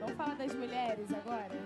Vamos 0.00 0.16
falar 0.16 0.34
das 0.36 0.54
mulheres 0.54 1.06
agora? 1.12 1.56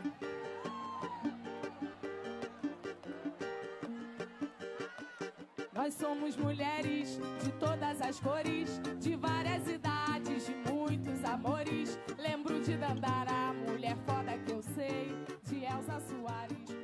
Nós 5.72 5.94
somos 5.94 6.36
mulheres 6.36 7.18
de 7.42 7.52
todas 7.52 8.00
as 8.02 8.20
cores, 8.20 8.80
de 8.98 9.16
várias 9.16 9.66
idades, 9.66 10.46
de 10.46 10.54
muitos 10.70 11.24
amores. 11.24 11.98
Lembro 12.18 12.60
de 12.60 12.76
Dandara, 12.76 13.54
mulher 13.66 13.96
foda 14.04 14.36
que 14.38 14.52
eu 14.52 14.62
sei, 14.62 15.10
de 15.44 15.64
Elsa 15.64 16.00
Soares, 16.00 16.79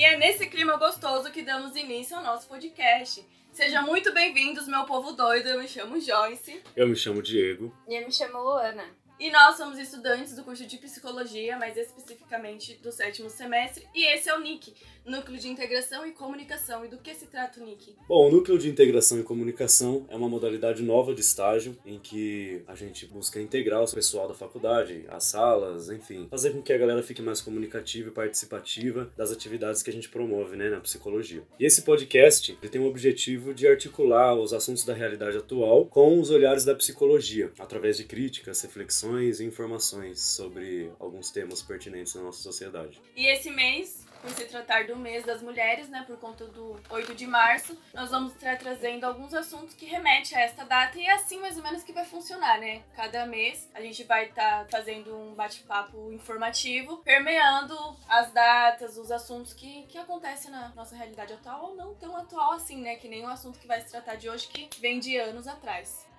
E 0.00 0.02
é 0.02 0.16
nesse 0.16 0.46
clima 0.46 0.78
gostoso 0.78 1.30
que 1.30 1.42
damos 1.42 1.76
início 1.76 2.16
ao 2.16 2.22
nosso 2.22 2.48
podcast. 2.48 3.22
Sejam 3.52 3.84
muito 3.84 4.14
bem-vindos, 4.14 4.66
meu 4.66 4.86
povo 4.86 5.12
doido. 5.12 5.50
Eu 5.50 5.60
me 5.60 5.68
chamo 5.68 6.00
Joyce. 6.00 6.62
Eu 6.74 6.88
me 6.88 6.96
chamo 6.96 7.22
Diego. 7.22 7.70
E 7.86 7.96
eu 7.96 8.06
me 8.06 8.10
chamo 8.10 8.38
Luana. 8.38 8.82
E 9.18 9.30
nós 9.30 9.58
somos 9.58 9.78
estudantes 9.78 10.34
do 10.34 10.42
curso 10.42 10.64
de 10.64 10.78
psicologia, 10.78 11.58
mais 11.58 11.76
especificamente 11.76 12.76
do 12.76 12.90
sétimo 12.90 13.28
semestre. 13.28 13.86
E 13.94 14.06
esse 14.06 14.30
é 14.30 14.34
o 14.34 14.40
NIC, 14.40 14.74
Núcleo 15.04 15.38
de 15.38 15.48
Integração 15.48 16.06
e 16.06 16.12
Comunicação. 16.12 16.84
E 16.84 16.88
do 16.88 16.98
que 16.98 17.14
se 17.14 17.26
trata 17.26 17.60
o 17.60 17.64
NIC? 17.64 17.96
Bom, 18.08 18.28
o 18.28 18.30
Núcleo 18.30 18.58
de 18.58 18.68
Integração 18.68 19.18
e 19.18 19.22
Comunicação 19.22 20.06
é 20.08 20.16
uma 20.16 20.28
modalidade 20.28 20.82
nova 20.82 21.14
de 21.14 21.20
estágio 21.20 21.76
em 21.84 21.98
que 21.98 22.62
a 22.66 22.74
gente 22.74 23.06
busca 23.06 23.40
integrar 23.40 23.82
o 23.82 23.90
pessoal 23.90 24.28
da 24.28 24.34
faculdade, 24.34 25.04
as 25.08 25.24
salas, 25.24 25.90
enfim, 25.90 26.28
fazer 26.30 26.50
com 26.50 26.62
que 26.62 26.72
a 26.72 26.78
galera 26.78 27.02
fique 27.02 27.22
mais 27.22 27.40
comunicativa 27.40 28.08
e 28.08 28.12
participativa 28.12 29.12
das 29.16 29.32
atividades 29.32 29.82
que 29.82 29.90
a 29.90 29.92
gente 29.92 30.08
promove 30.08 30.56
né, 30.56 30.68
na 30.68 30.80
psicologia. 30.80 31.42
E 31.58 31.64
esse 31.64 31.82
podcast 31.82 32.56
ele 32.60 32.70
tem 32.70 32.80
o 32.80 32.86
objetivo 32.86 33.54
de 33.54 33.66
articular 33.66 34.34
os 34.34 34.52
assuntos 34.52 34.84
da 34.84 34.94
realidade 34.94 35.36
atual 35.36 35.86
com 35.86 36.20
os 36.20 36.30
olhares 36.30 36.64
da 36.64 36.74
psicologia, 36.74 37.52
através 37.58 37.96
de 37.96 38.04
críticas, 38.04 38.60
reflexões 38.62 39.40
e 39.40 39.44
informações 39.44 40.20
sobre 40.20 40.90
alguns 40.98 41.30
temas 41.30 41.62
pertinentes 41.62 42.14
na 42.14 42.22
nossa 42.22 42.42
sociedade. 42.42 43.00
E 43.16 43.26
esse 43.26 43.50
mês, 43.50 44.06
por 44.20 44.30
se 44.30 44.44
tratar 44.44 44.86
do 44.86 44.96
mês 44.96 45.24
das 45.24 45.42
mulheres, 45.42 45.88
né, 45.88 46.04
por 46.06 46.16
conta 46.18 46.46
do 46.46 46.80
8 46.90 47.14
de 47.14 47.26
março, 47.26 47.76
nós 47.92 48.10
vamos 48.10 48.34
estar 48.34 48.58
trazendo 48.58 49.04
alguns 49.04 49.34
assuntos 49.34 49.74
que 49.74 49.86
remetem 49.86 50.36
a 50.36 50.42
esta 50.42 50.64
data 50.64 50.98
e 50.98 51.06
é 51.06 51.12
assim 51.12 51.38
mais 51.40 51.56
ou 51.56 51.62
menos 51.62 51.82
que 51.82 51.92
vai 51.92 52.04
funcionar, 52.04 52.58
né? 52.58 52.82
Cada 52.94 53.26
mês 53.26 53.68
a 53.74 53.80
gente 53.80 54.04
vai 54.04 54.26
estar 54.26 54.66
fazendo 54.68 55.16
um 55.16 55.34
bate-papo 55.34 56.12
informativo, 56.12 56.98
permeando 56.98 57.76
as 58.08 58.30
datas, 58.32 58.96
os 58.96 59.10
assuntos 59.10 59.52
que, 59.52 59.84
que 59.84 59.98
acontecem 59.98 60.50
na 60.50 60.68
nossa 60.70 60.96
realidade 60.96 61.32
atual 61.32 61.70
ou 61.70 61.76
não 61.76 61.94
tão 61.94 62.16
atual 62.16 62.52
assim, 62.52 62.80
né? 62.80 62.96
Que 62.96 63.08
nem 63.08 63.24
o 63.24 63.28
assunto 63.28 63.58
que 63.58 63.66
vai 63.66 63.80
se 63.80 63.90
tratar 63.90 64.16
de 64.16 64.28
hoje 64.28 64.48
que 64.48 64.68
vem 64.80 64.98
de 64.98 65.16
anos 65.16 65.46
atrás. 65.46 66.09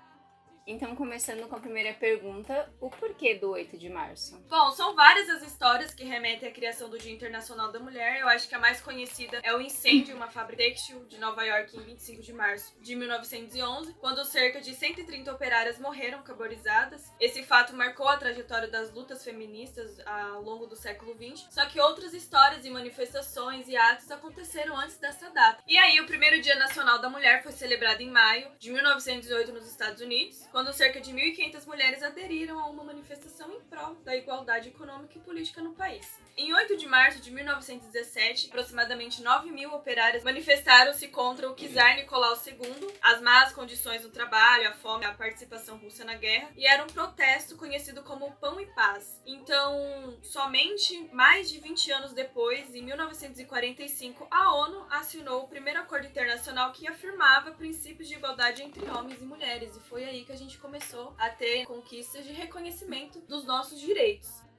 Então, 0.66 0.96
começando 0.96 1.48
com 1.48 1.56
a 1.56 1.60
primeira 1.60 1.94
pergunta, 1.94 2.72
o 2.80 2.90
porquê 2.90 3.36
do 3.36 3.52
8 3.52 3.78
de 3.78 3.90
março? 3.90 4.40
Bom, 4.48 4.72
são 4.72 4.96
várias 4.96 5.28
as 5.30 5.42
histórias 5.42 5.94
que 5.94 6.04
remetem 6.04 6.48
à 6.48 6.52
criação 6.52 6.90
do 6.90 7.00
Dia 7.00 7.12
Internacional 7.12 7.72
da 7.72 7.80
Mulher. 7.80 8.20
Eu 8.20 8.28
acho 8.28 8.48
que 8.48 8.54
a 8.54 8.60
mais 8.60 8.80
conhecida 8.80 9.40
é 9.44 9.56
o 9.56 9.62
incêndio 9.62 10.14
em 10.14 10.16
uma 10.16 10.30
fábrica 10.30 10.62
têxtil 10.62 11.04
de 11.06 11.18
Nova 11.18 11.44
York 11.44 11.76
em 11.76 11.82
25 11.82 12.22
de 12.22 12.34
março 12.34 12.80
de 12.80 12.96
1911, 12.96 13.96
quando 13.96 14.24
cerca 14.24 14.62
de 14.62 14.76
130 14.76 15.32
operárias 15.34 15.80
morreram 15.80 16.22
carbonizadas. 16.22 17.12
Esse 17.20 17.42
fato 17.42 17.76
marcou 17.76 18.08
a 18.08 18.18
trajetória 18.18 18.68
das 18.68 18.94
lutas 18.94 19.24
feministas 19.24 20.00
ao 20.06 20.44
longo 20.44 20.68
do 20.68 20.76
século 20.76 21.16
20. 21.16 21.52
Só 21.52 21.66
que 21.66 21.80
outras 21.80 22.14
histórias 22.14 22.64
e 22.64 22.70
manifestações 22.70 23.68
e 23.68 23.76
atos 23.76 24.12
aconteceram 24.12 24.78
antes 24.78 24.98
dessa 24.98 25.32
data. 25.32 25.64
E 25.68 25.78
aí, 25.78 26.00
o 26.00 26.06
primeiro 26.06 26.40
Dia 26.42 26.56
Nacional 26.56 27.00
da 27.00 27.10
Mulher 27.10 27.42
foi 27.42 27.52
celebrado 27.52 28.02
em 28.02 28.12
maio 28.12 28.52
de 28.60 28.72
1918 28.72 29.52
nos 29.52 29.68
Estados 29.68 30.02
Unidos 30.02 30.51
quando 30.52 30.74
cerca 30.74 31.00
de 31.00 31.12
1.500 31.12 31.66
mulheres 31.66 32.04
aderiram 32.04 32.60
a 32.60 32.68
uma 32.68 32.84
manifestação 32.84 33.52
em 33.52 33.62
prol 33.62 33.96
da 34.04 34.16
igualdade 34.16 34.70
econômica 34.70 35.18
e 35.18 35.22
política 35.22 35.62
no 35.62 35.74
país. 35.74 36.20
Em 36.38 36.54
8 36.54 36.78
de 36.78 36.88
março 36.88 37.22
de 37.22 37.30
1917, 37.30 38.48
aproximadamente 38.48 39.22
9 39.22 39.52
mil 39.52 39.74
operárias 39.74 40.24
manifestaram-se 40.24 41.10
contra 41.10 41.50
o 41.50 41.56
czar 41.56 41.96
Nicolau 41.98 42.36
II, 42.36 42.94
as 43.02 43.22
más 43.22 43.54
condições 43.54 44.02
do 44.02 44.10
trabalho, 44.10 44.70
a 44.70 44.74
fome, 44.74 45.06
a 45.06 45.14
participação 45.14 45.78
russa 45.78 46.06
na 46.06 46.16
guerra, 46.16 46.50
e 46.56 46.66
era 46.66 46.84
um 46.84 46.88
protesto 46.88 47.58
conhecido 47.58 48.02
como 48.04 48.32
Pão 48.38 48.60
e 48.60 48.66
Paz. 48.68 49.22
Então, 49.26 50.18
somente 50.24 51.10
mais 51.14 51.50
de 51.50 51.60
20 51.60 51.92
anos 51.92 52.14
depois, 52.14 52.74
em 52.74 52.82
1945, 52.82 54.28
a 54.32 54.56
ONU 54.56 54.88
assinou 54.90 55.44
o 55.44 55.48
primeiro 55.48 55.80
acordo 55.80 56.08
internacional 56.08 56.72
que 56.72 56.88
afirmava 56.88 57.52
princípios 57.52 58.08
de 58.08 58.16
igualdade 58.16 58.64
entre 58.64 58.90
homens 58.90 59.22
e 59.22 59.26
mulheres, 59.26 59.76
e 59.76 59.80
foi 59.82 60.06
aí 60.06 60.24
que 60.26 60.32
a 60.32 60.38
gente 60.42 60.58
começou 60.58 61.14
a 61.18 61.30
ter 61.30 61.66
conquistas 61.66 62.26
de 62.26 62.34
reconhecimento 62.34 63.20
dos 63.22 63.46
nossos 63.46 63.80
direitos. 63.80 64.51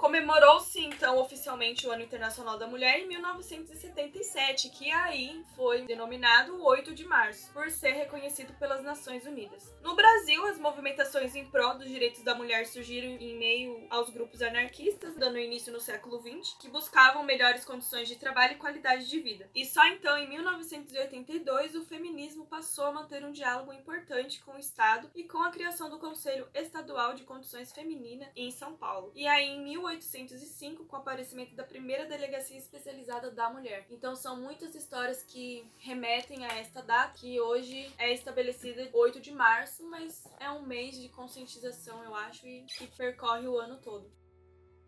Comemorou-se 0.00 0.80
então 0.80 1.18
oficialmente 1.18 1.86
o 1.86 1.92
Ano 1.92 2.02
Internacional 2.02 2.56
da 2.56 2.66
Mulher 2.66 3.00
em 3.00 3.06
1977, 3.06 4.70
que 4.70 4.90
aí 4.90 5.44
foi 5.54 5.82
denominado 5.82 6.54
o 6.54 6.64
8 6.64 6.94
de 6.94 7.04
março, 7.04 7.52
por 7.52 7.70
ser 7.70 7.92
reconhecido 7.92 8.54
pelas 8.54 8.82
Nações 8.82 9.26
Unidas. 9.26 9.70
No 9.82 9.94
Brasil, 9.94 10.46
as 10.46 10.58
movimentações 10.58 11.34
em 11.34 11.44
prol 11.50 11.76
dos 11.76 11.86
direitos 11.86 12.22
da 12.22 12.34
mulher 12.34 12.64
surgiram 12.64 13.08
em 13.08 13.36
meio 13.36 13.86
aos 13.90 14.08
grupos 14.08 14.40
anarquistas, 14.40 15.16
dando 15.16 15.38
início 15.38 15.70
no 15.70 15.80
século 15.80 16.18
XX, 16.18 16.56
que 16.58 16.70
buscavam 16.70 17.22
melhores 17.22 17.66
condições 17.66 18.08
de 18.08 18.16
trabalho 18.16 18.54
e 18.54 18.58
qualidade 18.58 19.06
de 19.06 19.20
vida. 19.20 19.50
E 19.54 19.66
só 19.66 19.86
então, 19.86 20.16
em 20.16 20.26
1982, 20.30 21.74
o 21.74 21.84
feminismo 21.84 22.46
passou 22.46 22.86
a 22.86 22.92
manter 22.92 23.22
um 23.22 23.32
diálogo 23.32 23.70
importante 23.74 24.40
com 24.40 24.52
o 24.52 24.58
Estado 24.58 25.10
e 25.14 25.24
com 25.24 25.42
a 25.42 25.50
criação 25.50 25.90
do 25.90 25.98
Conselho 25.98 26.48
Estadual 26.54 27.12
de 27.12 27.24
Condições 27.24 27.70
Femininas 27.70 28.30
em 28.34 28.50
São 28.50 28.74
Paulo. 28.74 29.12
E 29.14 29.26
aí, 29.26 29.50
em 29.50 29.60
1805, 29.90 30.84
com 30.84 30.96
o 30.96 30.98
aparecimento 30.98 31.54
da 31.54 31.64
primeira 31.64 32.06
delegacia 32.06 32.58
especializada 32.58 33.30
da 33.30 33.50
mulher. 33.50 33.86
Então 33.90 34.14
são 34.14 34.40
muitas 34.40 34.74
histórias 34.74 35.22
que 35.22 35.66
remetem 35.78 36.44
a 36.44 36.58
esta 36.58 36.82
data, 36.82 37.14
que 37.14 37.40
hoje 37.40 37.92
é 37.98 38.12
estabelecida 38.12 38.88
8 38.92 39.20
de 39.20 39.32
março, 39.32 39.84
mas 39.88 40.24
é 40.38 40.50
um 40.50 40.62
mês 40.62 41.00
de 41.00 41.08
conscientização, 41.08 42.02
eu 42.04 42.14
acho, 42.14 42.46
e 42.46 42.62
que 42.62 42.86
percorre 42.88 43.46
o 43.46 43.58
ano 43.58 43.78
todo. 43.78 44.19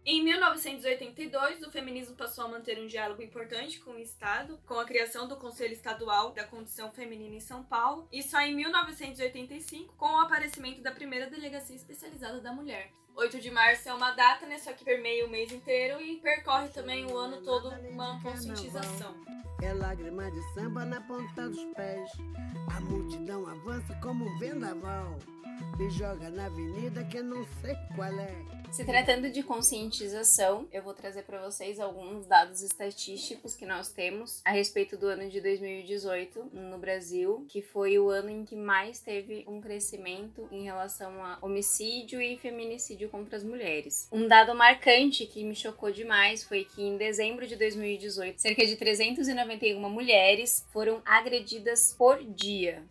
Em 0.05 0.21
1982, 0.25 1.63
o 1.63 1.71
feminismo 1.71 2.17
passou 2.17 2.45
a 2.45 2.49
manter 2.49 2.77
um 2.81 2.89
diálogo 2.89 3.23
importante 3.23 3.79
com 3.79 3.93
o 3.93 3.99
Estado, 4.01 4.59
com 4.67 4.75
a 4.75 4.85
criação 4.85 5.29
do 5.29 5.37
Conselho 5.37 5.73
Estadual 5.73 6.33
da 6.33 6.43
Condição 6.43 6.91
Feminina 6.91 7.37
em 7.37 7.41
São 7.41 7.63
Paulo, 7.63 8.09
e 8.11 8.21
só 8.21 8.41
em 8.41 8.53
1985, 8.53 9.95
com 9.97 10.07
o 10.07 10.19
aparecimento 10.19 10.83
da 10.83 10.91
primeira 10.91 11.31
delegacia 11.31 11.77
especializada 11.77 12.41
da 12.41 12.53
mulher. 12.53 12.91
8 13.15 13.41
de 13.41 13.51
março 13.53 13.89
é 13.89 13.95
uma 13.95 14.11
data, 14.11 14.45
né? 14.45 14.59
Só 14.59 14.73
que 14.73 14.85
permeia 14.85 15.25
o 15.25 15.31
mês 15.31 15.53
inteiro 15.53 16.01
e 16.01 16.17
percorre 16.17 16.69
também 16.71 17.07
o 17.07 17.17
ano 17.17 17.41
todo 17.43 17.69
uma 17.89 18.21
conscientização. 18.23 19.15
É 19.63 19.73
lágrima 19.73 20.29
de 20.33 20.43
samba 20.55 20.85
na 20.85 21.01
ponta 21.03 21.49
dos 21.49 21.65
pés. 21.77 22.11
A 22.75 22.81
multidão 22.81 23.47
avança 23.47 23.95
como 24.03 24.25
um 24.25 24.39
vendaval. 24.39 25.17
Joga 25.91 26.31
na 26.31 26.47
avenida 26.47 27.05
que 27.05 27.21
não 27.21 27.45
sei 27.61 27.75
qual 27.95 28.13
é. 28.19 28.63
Se 28.71 28.85
tratando 28.85 29.31
de 29.31 29.43
conscientização, 29.43 30.67
eu 30.73 30.83
vou 30.83 30.95
trazer 30.95 31.25
para 31.25 31.43
vocês 31.43 31.79
alguns 31.79 32.25
dados 32.25 32.63
estatísticos 32.63 33.55
que 33.55 33.67
nós 33.67 33.91
temos 33.91 34.41
a 34.45 34.51
respeito 34.51 34.97
do 34.97 35.07
ano 35.07 35.29
de 35.29 35.41
2018 35.43 36.51
no 36.53 36.79
Brasil, 36.79 37.45
que 37.51 37.61
foi 37.61 37.99
o 37.99 38.09
ano 38.09 38.31
em 38.31 38.45
que 38.47 38.57
mais 38.57 39.01
teve 39.01 39.45
um 39.47 39.61
crescimento 39.61 40.49
em 40.51 40.65
relação 40.65 41.23
a 41.23 41.39
homicídio 41.43 42.23
e 42.23 42.39
feminicídio 42.39 43.11
contra 43.11 43.37
as 43.37 43.45
mulheres. 43.45 44.09
Um 44.11 44.27
dado 44.27 44.55
marcante 44.55 45.27
que 45.27 45.45
me 45.45 45.55
chocou 45.55 45.93
demais 45.93 46.43
foi 46.43 46.65
que 46.65 46.83
em 46.83 46.97
dezembro 46.97 47.47
de 47.47 47.57
2018, 47.57 48.41
cerca 48.41 48.65
de 48.65 48.77
391 48.77 49.91
mulheres 49.91 50.67
foram 50.73 51.03
agredidas 51.05 51.95
por 51.99 52.25
dia. 52.25 52.83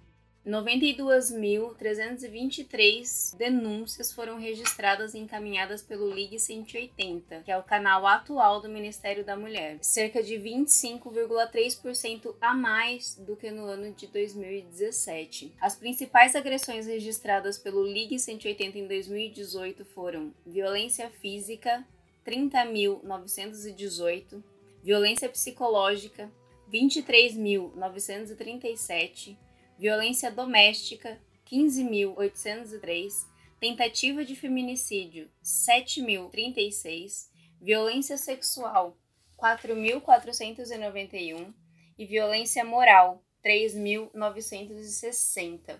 92.323 0.45 3.37
denúncias 3.37 4.11
foram 4.11 4.37
registradas 4.39 5.13
e 5.13 5.19
encaminhadas 5.19 5.81
pelo 5.83 6.11
Ligue 6.11 6.39
180, 6.39 7.41
que 7.41 7.51
é 7.51 7.57
o 7.57 7.63
canal 7.63 8.07
atual 8.07 8.59
do 8.59 8.67
Ministério 8.67 9.23
da 9.23 9.37
Mulher, 9.37 9.77
cerca 9.81 10.23
de 10.23 10.33
25,3% 10.37 12.33
a 12.41 12.55
mais 12.55 13.13
do 13.15 13.35
que 13.35 13.51
no 13.51 13.65
ano 13.65 13.93
de 13.93 14.07
2017. 14.07 15.53
As 15.61 15.75
principais 15.75 16.35
agressões 16.35 16.87
registradas 16.87 17.59
pelo 17.59 17.85
Ligue 17.85 18.17
180 18.17 18.79
em 18.79 18.87
2018 18.87 19.85
foram 19.85 20.33
violência 20.43 21.07
física, 21.21 21.85
30.918, 22.25 24.41
violência 24.83 25.29
psicológica, 25.29 26.31
23.937, 26.73 29.37
violência 29.81 30.29
doméstica 30.29 31.17
15.803, 31.47 33.25
tentativa 33.59 34.23
de 34.23 34.35
feminicídio 34.35 35.27
7.036, 35.43 37.31
violência 37.59 38.15
sexual 38.15 38.95
4.491 39.35 41.51
e 41.97 42.05
violência 42.05 42.63
moral 42.63 43.25
3.960. 43.43 45.79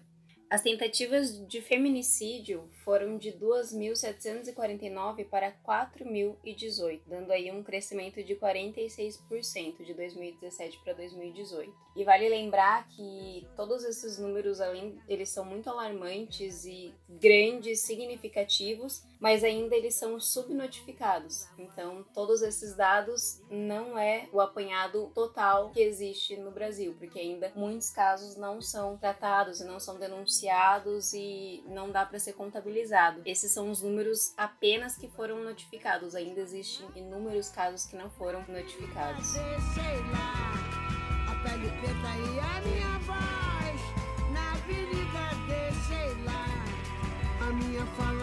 As 0.52 0.62
tentativas 0.62 1.48
de 1.48 1.62
feminicídio 1.62 2.70
foram 2.84 3.18
de 3.18 3.32
2.749 3.32 5.26
para 5.30 5.50
4.018, 5.66 7.04
dando 7.08 7.32
aí 7.32 7.50
um 7.50 7.64
crescimento 7.64 8.22
de 8.22 8.36
46% 8.36 9.82
de 9.86 9.94
2017 9.94 10.78
para 10.84 10.92
2018. 10.92 11.74
E 11.96 12.04
vale 12.04 12.28
lembrar 12.28 12.86
que 12.90 13.48
todos 13.56 13.86
esses 13.86 14.20
números, 14.20 14.60
além, 14.60 15.00
eles 15.08 15.30
são 15.30 15.46
muito 15.46 15.70
alarmantes 15.70 16.66
e 16.66 16.94
grandes, 17.08 17.80
significativos, 17.80 19.04
mas 19.22 19.46
ainda 19.46 19.74
eles 19.74 19.96
são 19.96 20.20
subnotificados. 20.20 21.48
Então, 21.58 22.04
todos 22.14 22.42
esses 22.42 22.76
dados 22.76 23.42
não 23.50 23.98
é 23.98 24.28
o 24.34 24.42
apanhado 24.42 25.12
total 25.16 25.70
que 25.70 25.80
existe 25.80 26.36
no 26.36 26.52
Brasil, 26.52 26.94
porque 27.00 27.20
ainda 27.20 27.54
muitos 27.56 27.90
casos 27.90 28.36
não 28.36 28.62
são 28.62 28.98
tratados 28.98 29.62
e 29.62 29.64
não 29.64 29.80
são 29.80 29.98
denunciados 29.98 30.41
e 31.14 31.64
não 31.68 31.92
dá 31.92 32.06
para 32.06 32.20
ser 32.20 32.34
contabilizado. 32.34 33.22
Esses 33.26 33.52
são 33.52 33.70
os 33.70 33.82
números 33.82 34.34
apenas 34.38 34.96
que 34.96 35.08
foram 35.08 35.44
notificados. 35.44 36.16
Ainda 36.16 36.42
existem 36.42 36.88
inúmeros 36.96 37.50
casos 37.50 37.86
que 37.86 37.96
não 37.96 38.10
foram 38.10 38.44
notificados. 38.48 39.34
Minha. 47.52 48.21